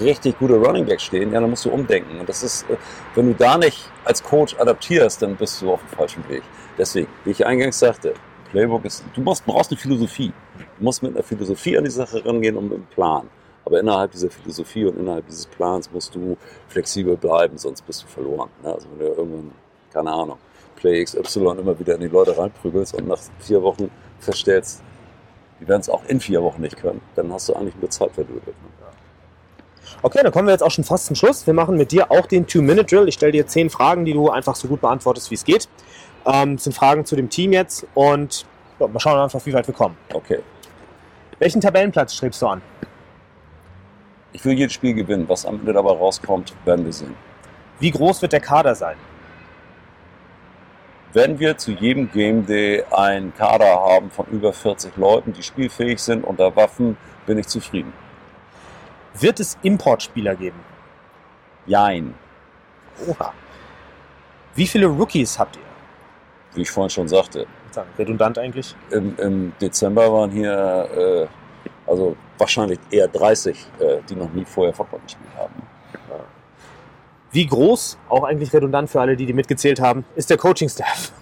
richtig 0.00 0.38
gute 0.38 0.54
Running 0.54 0.86
Backs 0.86 1.04
stehen, 1.04 1.32
ja, 1.32 1.40
dann 1.40 1.50
musst 1.50 1.64
du 1.64 1.70
umdenken. 1.70 2.20
Und 2.20 2.28
das 2.28 2.42
ist, 2.42 2.68
äh, 2.70 2.76
wenn 3.14 3.26
du 3.26 3.34
da 3.34 3.58
nicht 3.58 3.90
als 4.04 4.22
Coach 4.22 4.56
adaptierst, 4.58 5.20
dann 5.20 5.36
bist 5.36 5.60
du 5.60 5.72
auf 5.72 5.80
dem 5.80 5.96
falschen 5.96 6.28
Weg. 6.28 6.42
Deswegen, 6.78 7.08
wie 7.24 7.30
ich 7.32 7.44
eingangs 7.44 7.78
sagte, 7.78 8.14
Playbook 8.50 8.84
ist, 8.84 9.04
du 9.14 9.22
brauchst 9.22 9.44
eine 9.46 9.78
Philosophie. 9.78 10.32
Du 10.78 10.84
musst 10.84 11.02
mit 11.02 11.14
einer 11.14 11.22
Philosophie 11.22 11.76
an 11.76 11.84
die 11.84 11.90
Sache 11.90 12.24
rangehen 12.24 12.56
und 12.56 12.64
mit 12.64 12.74
einem 12.74 12.86
Plan. 12.86 13.28
Aber 13.64 13.78
innerhalb 13.80 14.10
dieser 14.10 14.30
Philosophie 14.30 14.84
und 14.84 14.98
innerhalb 14.98 15.26
dieses 15.26 15.46
Plans 15.46 15.90
musst 15.92 16.14
du 16.14 16.36
flexibel 16.68 17.16
bleiben, 17.16 17.58
sonst 17.58 17.82
bist 17.82 18.02
du 18.02 18.06
verloren. 18.06 18.50
Ne? 18.62 18.72
Also 18.72 18.88
wenn 18.90 19.06
du 19.06 19.12
irgendwann, 19.14 19.52
keine 19.92 20.10
Ahnung, 20.10 20.38
Play 20.76 21.04
XY 21.04 21.58
immer 21.58 21.78
wieder 21.78 21.94
in 21.94 22.00
die 22.00 22.08
Leute 22.08 22.36
reinprügelst 22.36 22.94
und 22.94 23.06
nach 23.06 23.20
vier 23.38 23.62
Wochen 23.62 23.90
feststellst, 24.18 24.82
die 25.60 25.68
werden 25.68 25.80
es 25.80 25.88
auch 25.88 26.04
in 26.06 26.18
vier 26.18 26.42
Wochen 26.42 26.60
nicht 26.60 26.76
können, 26.76 27.00
dann 27.14 27.32
hast 27.32 27.48
du 27.48 27.54
eigentlich 27.54 27.76
nur 27.80 27.88
Zeit 27.88 28.10
verdödelt. 28.12 28.46
Ne? 28.46 28.54
Okay, 30.04 30.20
dann 30.22 30.32
kommen 30.32 30.48
wir 30.48 30.52
jetzt 30.52 30.62
auch 30.62 30.70
schon 30.70 30.82
fast 30.82 31.06
zum 31.06 31.14
Schluss. 31.14 31.46
Wir 31.46 31.54
machen 31.54 31.76
mit 31.76 31.92
dir 31.92 32.10
auch 32.10 32.26
den 32.26 32.46
Two-Minute-Drill. 32.46 33.06
Ich 33.06 33.14
stelle 33.14 33.30
dir 33.30 33.46
zehn 33.46 33.70
Fragen, 33.70 34.04
die 34.04 34.12
du 34.12 34.30
einfach 34.30 34.56
so 34.56 34.66
gut 34.66 34.80
beantwortest, 34.80 35.30
wie 35.30 35.36
es 35.36 35.44
geht. 35.44 35.68
Ähm, 36.26 36.56
das 36.56 36.64
sind 36.64 36.72
Fragen 36.72 37.04
zu 37.04 37.14
dem 37.14 37.30
Team 37.30 37.52
jetzt 37.52 37.86
und 37.94 38.44
ja, 38.80 38.88
mal 38.88 38.98
schauen 38.98 39.18
einfach, 39.18 39.44
wie 39.46 39.52
weit 39.52 39.66
wir 39.68 39.74
kommen. 39.74 39.96
Okay. 40.12 40.40
Welchen 41.38 41.60
Tabellenplatz 41.60 42.14
strebst 42.14 42.42
du 42.42 42.46
an? 42.46 42.62
Ich 44.32 44.44
will 44.44 44.54
jedes 44.54 44.72
Spiel 44.72 44.94
gewinnen. 44.94 45.28
Was 45.28 45.44
am 45.44 45.60
Ende 45.60 45.72
dabei 45.72 45.90
rauskommt, 45.90 46.54
werden 46.64 46.84
wir 46.84 46.92
sehen. 46.92 47.14
Wie 47.80 47.90
groß 47.90 48.22
wird 48.22 48.32
der 48.32 48.40
Kader 48.40 48.74
sein? 48.74 48.96
Wenn 51.12 51.38
wir 51.38 51.58
zu 51.58 51.72
jedem 51.72 52.10
Game 52.10 52.46
Day 52.46 52.84
einen 52.90 53.34
Kader 53.34 53.66
haben 53.66 54.10
von 54.10 54.26
über 54.30 54.52
40 54.52 54.96
Leuten, 54.96 55.32
die 55.34 55.42
spielfähig 55.42 56.00
sind 56.00 56.24
unter 56.24 56.56
Waffen, 56.56 56.96
bin 57.26 57.38
ich 57.38 57.46
zufrieden. 57.48 57.92
Wird 59.14 59.38
es 59.40 59.58
Importspieler 59.62 60.34
geben? 60.34 60.58
Jein. 61.66 62.14
Oha. 63.06 63.34
Wie 64.54 64.66
viele 64.66 64.86
Rookies 64.86 65.38
habt 65.38 65.56
ihr? 65.56 65.62
Wie 66.54 66.62
ich 66.62 66.70
vorhin 66.70 66.90
schon 66.90 67.08
sagte, 67.08 67.46
Redundant 67.98 68.38
eigentlich. 68.38 68.74
im, 68.90 69.16
im 69.18 69.52
Dezember 69.60 70.12
waren 70.12 70.30
hier 70.30 70.88
äh, 71.26 71.90
also 71.90 72.16
wahrscheinlich 72.42 72.80
eher 72.90 73.08
30, 73.08 73.56
äh, 73.78 73.98
die 74.08 74.14
noch 74.14 74.32
nie 74.32 74.44
vorher 74.44 74.74
Football 74.74 75.00
gespielt 75.00 75.30
haben. 75.36 75.62
Wie 77.34 77.46
groß, 77.46 77.96
auch 78.10 78.24
eigentlich 78.24 78.52
redundant 78.52 78.90
für 78.90 79.00
alle, 79.00 79.16
die, 79.16 79.24
die 79.24 79.32
mitgezählt 79.32 79.80
haben, 79.80 80.04
ist 80.16 80.28
der 80.28 80.36
Coaching-Staff? 80.36 81.12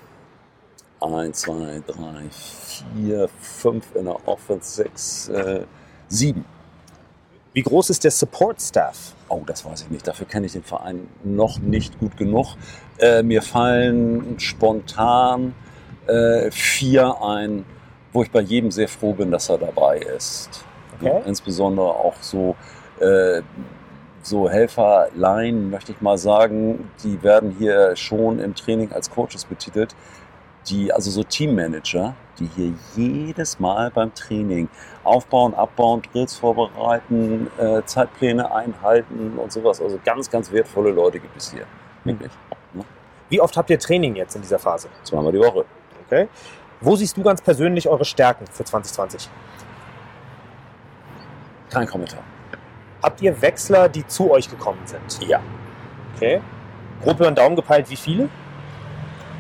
Eins, 1.01 1.43
zwei, 1.43 1.81
drei, 1.87 2.25
vier, 2.31 3.29
fünf 3.41 3.95
in 3.95 4.07
der 4.07 4.17
Offense, 4.27 4.83
sechs, 4.83 5.29
äh, 5.29 5.61
sieben. 6.09 6.45
Wie 7.53 7.63
groß 7.63 7.91
ist 7.91 8.03
der 8.03 8.11
Support-Staff? 8.11 9.15
Oh, 9.29 9.43
das 9.47 9.65
weiß 9.65 9.83
ich 9.83 9.91
nicht. 9.91 10.07
Dafür 10.07 10.27
kenne 10.27 10.47
ich 10.47 10.53
den 10.53 10.65
Verein 10.65 11.07
noch 11.23 11.61
nicht 11.61 11.99
gut 12.01 12.17
genug. 12.17 12.57
Äh, 12.99 13.23
mir 13.23 13.43
fallen 13.43 14.41
spontan 14.41 15.55
äh, 16.09 16.51
vier 16.51 17.23
ein, 17.23 17.65
wo 18.13 18.25
ich 18.25 18.33
bei 18.33 18.41
jedem 18.41 18.73
sehr 18.73 18.89
froh 18.89 19.13
bin, 19.13 19.31
dass 19.31 19.49
er 19.49 19.59
dabei 19.59 19.99
ist. 19.99 20.65
Okay. 21.01 21.23
Insbesondere 21.27 21.87
auch 21.87 22.17
so, 22.21 22.57
äh, 23.01 23.43
so 24.23 24.49
Helferlein, 24.49 25.71
möchte 25.71 25.93
ich 25.93 26.01
mal 26.01 26.19
sagen, 26.19 26.91
die 27.03 27.23
werden 27.23 27.55
hier 27.59 27.97
schon 27.97 28.39
im 28.39 28.55
Training 28.55 28.93
als 28.93 29.11
Coaches 29.11 29.45
betitelt. 29.45 29.95
Die, 30.69 30.93
also 30.93 31.11
so 31.11 31.23
Teammanager, 31.23 32.15
die 32.39 32.49
hier 32.55 32.75
jedes 32.95 33.59
Mal 33.59 33.91
beim 33.91 34.15
Training 34.15 34.69
aufbauen, 35.05 35.55
abbauen, 35.55 36.03
Drills 36.03 36.37
vorbereiten, 36.37 37.51
äh, 37.59 37.83
Zeitpläne 37.87 38.53
einhalten 38.53 39.39
und 39.39 39.51
sowas. 39.51 39.81
Also 39.81 39.99
ganz, 40.05 40.31
ganz 40.31 40.53
wertvolle 40.53 40.91
Leute 40.91 41.19
gibt 41.19 41.37
es 41.37 41.51
hier. 41.51 41.65
Wirklich. 42.05 42.31
Wie 43.31 43.41
oft 43.41 43.57
habt 43.57 43.71
ihr 43.71 43.79
Training 43.79 44.17
jetzt 44.17 44.35
in 44.35 44.43
dieser 44.43 44.59
Phase? 44.59 44.89
Zweimal 45.05 45.33
die 45.33 45.39
Woche. 45.39 45.65
Okay. 46.07 46.29
Wo 46.81 46.97
siehst 46.97 47.17
du 47.17 47.23
ganz 47.23 47.41
persönlich 47.41 47.89
eure 47.89 48.05
Stärken 48.05 48.47
für 48.47 48.65
2020? 48.65 49.31
Kein 51.71 51.87
Kommentar. 51.87 52.21
Habt 53.03 53.23
ihr 53.23 53.41
Wechsler, 53.41 53.89
die 53.89 54.07
zu 54.07 54.31
euch 54.31 54.51
gekommen 54.51 54.81
sind? 54.85 55.27
Ja. 55.27 55.41
Okay. 56.17 56.41
Grob 57.03 57.17
über 57.17 57.31
den 57.31 57.35
Daumen 57.35 57.57
gepeilt, 57.57 57.89
wie 57.89 57.97
viele? 57.97 58.29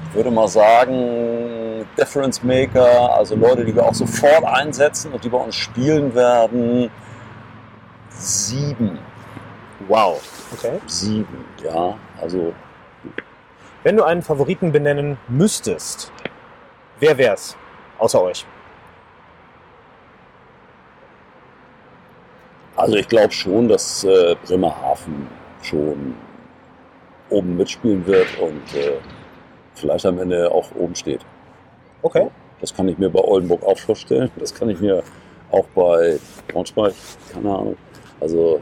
Ich 0.08 0.14
würde 0.14 0.30
mal 0.30 0.49
sagen, 0.49 1.87
Difference 1.96 2.42
Maker, 2.42 3.14
also 3.14 3.37
Leute, 3.37 3.64
die 3.64 3.75
wir 3.75 3.84
auch 3.84 3.94
sofort 3.94 4.44
einsetzen 4.44 5.12
und 5.12 5.22
die 5.22 5.28
bei 5.28 5.38
uns 5.38 5.55
spielen 5.55 6.14
werden, 6.14 6.90
sieben. 8.09 8.98
Wow. 9.88 10.20
Okay. 10.52 10.81
Sieben, 10.87 11.44
ja. 11.62 11.94
Also 12.20 12.52
Wenn 13.83 13.96
du 13.96 14.05
einen 14.05 14.22
Favoriten 14.22 14.72
benennen 14.72 15.16
müsstest, 15.28 16.12
wer 16.98 17.16
wär's? 17.16 17.57
Außer 17.98 18.22
euch. 18.22 18.46
Also 22.81 22.97
ich 22.97 23.09
glaube 23.09 23.33
schon, 23.33 23.69
dass 23.69 24.05
äh, 24.05 24.35
Bremerhaven 24.47 25.29
schon 25.62 26.14
oben 27.29 27.57
mitspielen 27.57 28.07
wird 28.07 28.27
und 28.40 28.75
äh, 28.75 28.93
vielleicht 29.75 30.07
am 30.07 30.19
Ende 30.19 30.51
auch 30.51 30.66
oben 30.75 30.95
steht. 30.95 31.21
Okay. 32.03 32.29
Das 32.61 32.75
kann 32.75 32.88
ich 32.88 32.97
mir 32.97 33.11
bei 33.11 33.21
Oldenburg 33.21 33.62
auch 33.64 33.79
vorstellen. 33.79 34.31
Das 34.38 34.55
kann 34.55 34.71
ich 34.71 34.81
mir 34.81 35.03
auch 35.51 35.66
bei 35.75 36.19
Braunschweig, 36.49 36.95
keine 37.33 37.51
Ahnung. 37.51 37.77
Also, 38.19 38.61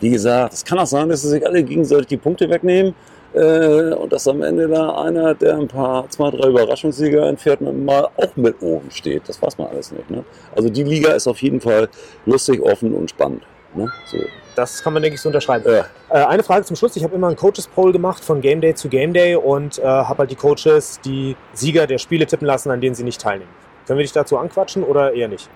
wie 0.00 0.10
gesagt, 0.10 0.52
es 0.52 0.64
kann 0.64 0.78
auch 0.78 0.86
sein, 0.86 1.08
dass 1.08 1.22
sie 1.22 1.28
sich 1.28 1.46
alle 1.46 1.62
gegenseitig 1.62 2.08
die 2.08 2.16
Punkte 2.16 2.48
wegnehmen 2.48 2.94
und 3.34 4.12
dass 4.12 4.28
am 4.28 4.42
Ende 4.42 4.68
da 4.68 5.02
einer, 5.02 5.34
der 5.34 5.56
ein 5.56 5.66
paar, 5.66 6.08
zwei, 6.08 6.30
drei 6.30 6.48
Überraschungssieger 6.48 7.26
entfährt, 7.26 7.60
mal 7.60 8.08
auch 8.16 8.36
mit 8.36 8.62
oben 8.62 8.90
steht. 8.90 9.28
Das 9.28 9.42
weiß 9.42 9.58
man 9.58 9.68
alles 9.68 9.90
nicht. 9.90 10.08
Ne? 10.08 10.24
Also 10.54 10.68
die 10.68 10.84
Liga 10.84 11.12
ist 11.12 11.26
auf 11.26 11.42
jeden 11.42 11.60
Fall 11.60 11.88
lustig, 12.26 12.62
offen 12.62 12.94
und 12.94 13.10
spannend. 13.10 13.42
Ne? 13.74 13.90
So. 14.06 14.18
Das 14.54 14.82
kann 14.82 14.92
man, 14.92 15.02
denke 15.02 15.16
ich, 15.16 15.20
so 15.20 15.30
unterschreiben. 15.30 15.64
Ja. 15.66 15.86
Äh, 16.10 16.24
eine 16.26 16.44
Frage 16.44 16.64
zum 16.64 16.76
Schluss. 16.76 16.94
Ich 16.94 17.02
habe 17.02 17.16
immer 17.16 17.26
einen 17.26 17.36
Coaches 17.36 17.66
Poll 17.66 17.90
gemacht 17.90 18.24
von 18.24 18.40
Game 18.40 18.60
Day 18.60 18.74
zu 18.74 18.88
Game 18.88 19.12
Day 19.12 19.34
und 19.34 19.80
äh, 19.80 19.82
habe 19.82 20.18
halt 20.18 20.30
die 20.30 20.36
Coaches 20.36 21.00
die 21.04 21.36
Sieger 21.54 21.88
der 21.88 21.98
Spiele 21.98 22.26
tippen 22.26 22.46
lassen, 22.46 22.70
an 22.70 22.80
denen 22.80 22.94
sie 22.94 23.02
nicht 23.02 23.20
teilnehmen. 23.20 23.50
Können 23.86 23.98
wir 23.98 24.04
dich 24.04 24.12
dazu 24.12 24.38
anquatschen 24.38 24.84
oder 24.84 25.12
eher 25.12 25.26
nicht? 25.26 25.50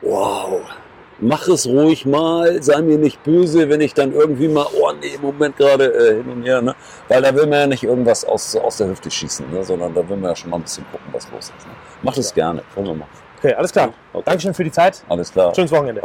Wow. 0.00 0.60
Mach 1.24 1.46
es 1.46 1.68
ruhig 1.68 2.04
mal, 2.04 2.60
sei 2.64 2.82
mir 2.82 2.98
nicht 2.98 3.22
böse, 3.22 3.68
wenn 3.68 3.80
ich 3.80 3.94
dann 3.94 4.12
irgendwie 4.12 4.48
mal, 4.48 4.66
oh 4.76 4.90
nee, 5.00 5.14
im 5.14 5.20
Moment 5.22 5.56
gerade 5.56 5.84
äh, 5.84 6.16
hin 6.16 6.32
und 6.32 6.42
her, 6.42 6.60
ne? 6.60 6.74
Weil 7.06 7.22
da 7.22 7.32
will 7.32 7.46
man 7.46 7.60
ja 7.60 7.66
nicht 7.68 7.84
irgendwas 7.84 8.24
aus, 8.24 8.56
aus 8.56 8.78
der 8.78 8.88
Hüfte 8.88 9.08
schießen, 9.08 9.48
ne? 9.52 9.62
sondern 9.62 9.94
da 9.94 10.08
will 10.08 10.16
man 10.16 10.30
ja 10.30 10.36
schon 10.36 10.50
mal 10.50 10.56
ein 10.56 10.64
bisschen 10.64 10.84
gucken, 10.90 11.06
was 11.12 11.30
los 11.30 11.52
ist. 11.56 11.64
Ne? 11.64 11.72
Mach 12.02 12.14
das 12.16 12.34
gerne, 12.34 12.64
können 12.74 12.88
wir 12.88 12.94
machen. 12.94 13.10
Okay, 13.38 13.54
alles 13.54 13.70
klar. 13.70 13.94
Okay. 14.12 14.24
Dankeschön 14.26 14.52
für 14.52 14.64
die 14.64 14.72
Zeit. 14.72 15.04
Alles 15.08 15.30
klar. 15.30 15.54
Schönes 15.54 15.70
Wochenende. 15.70 16.02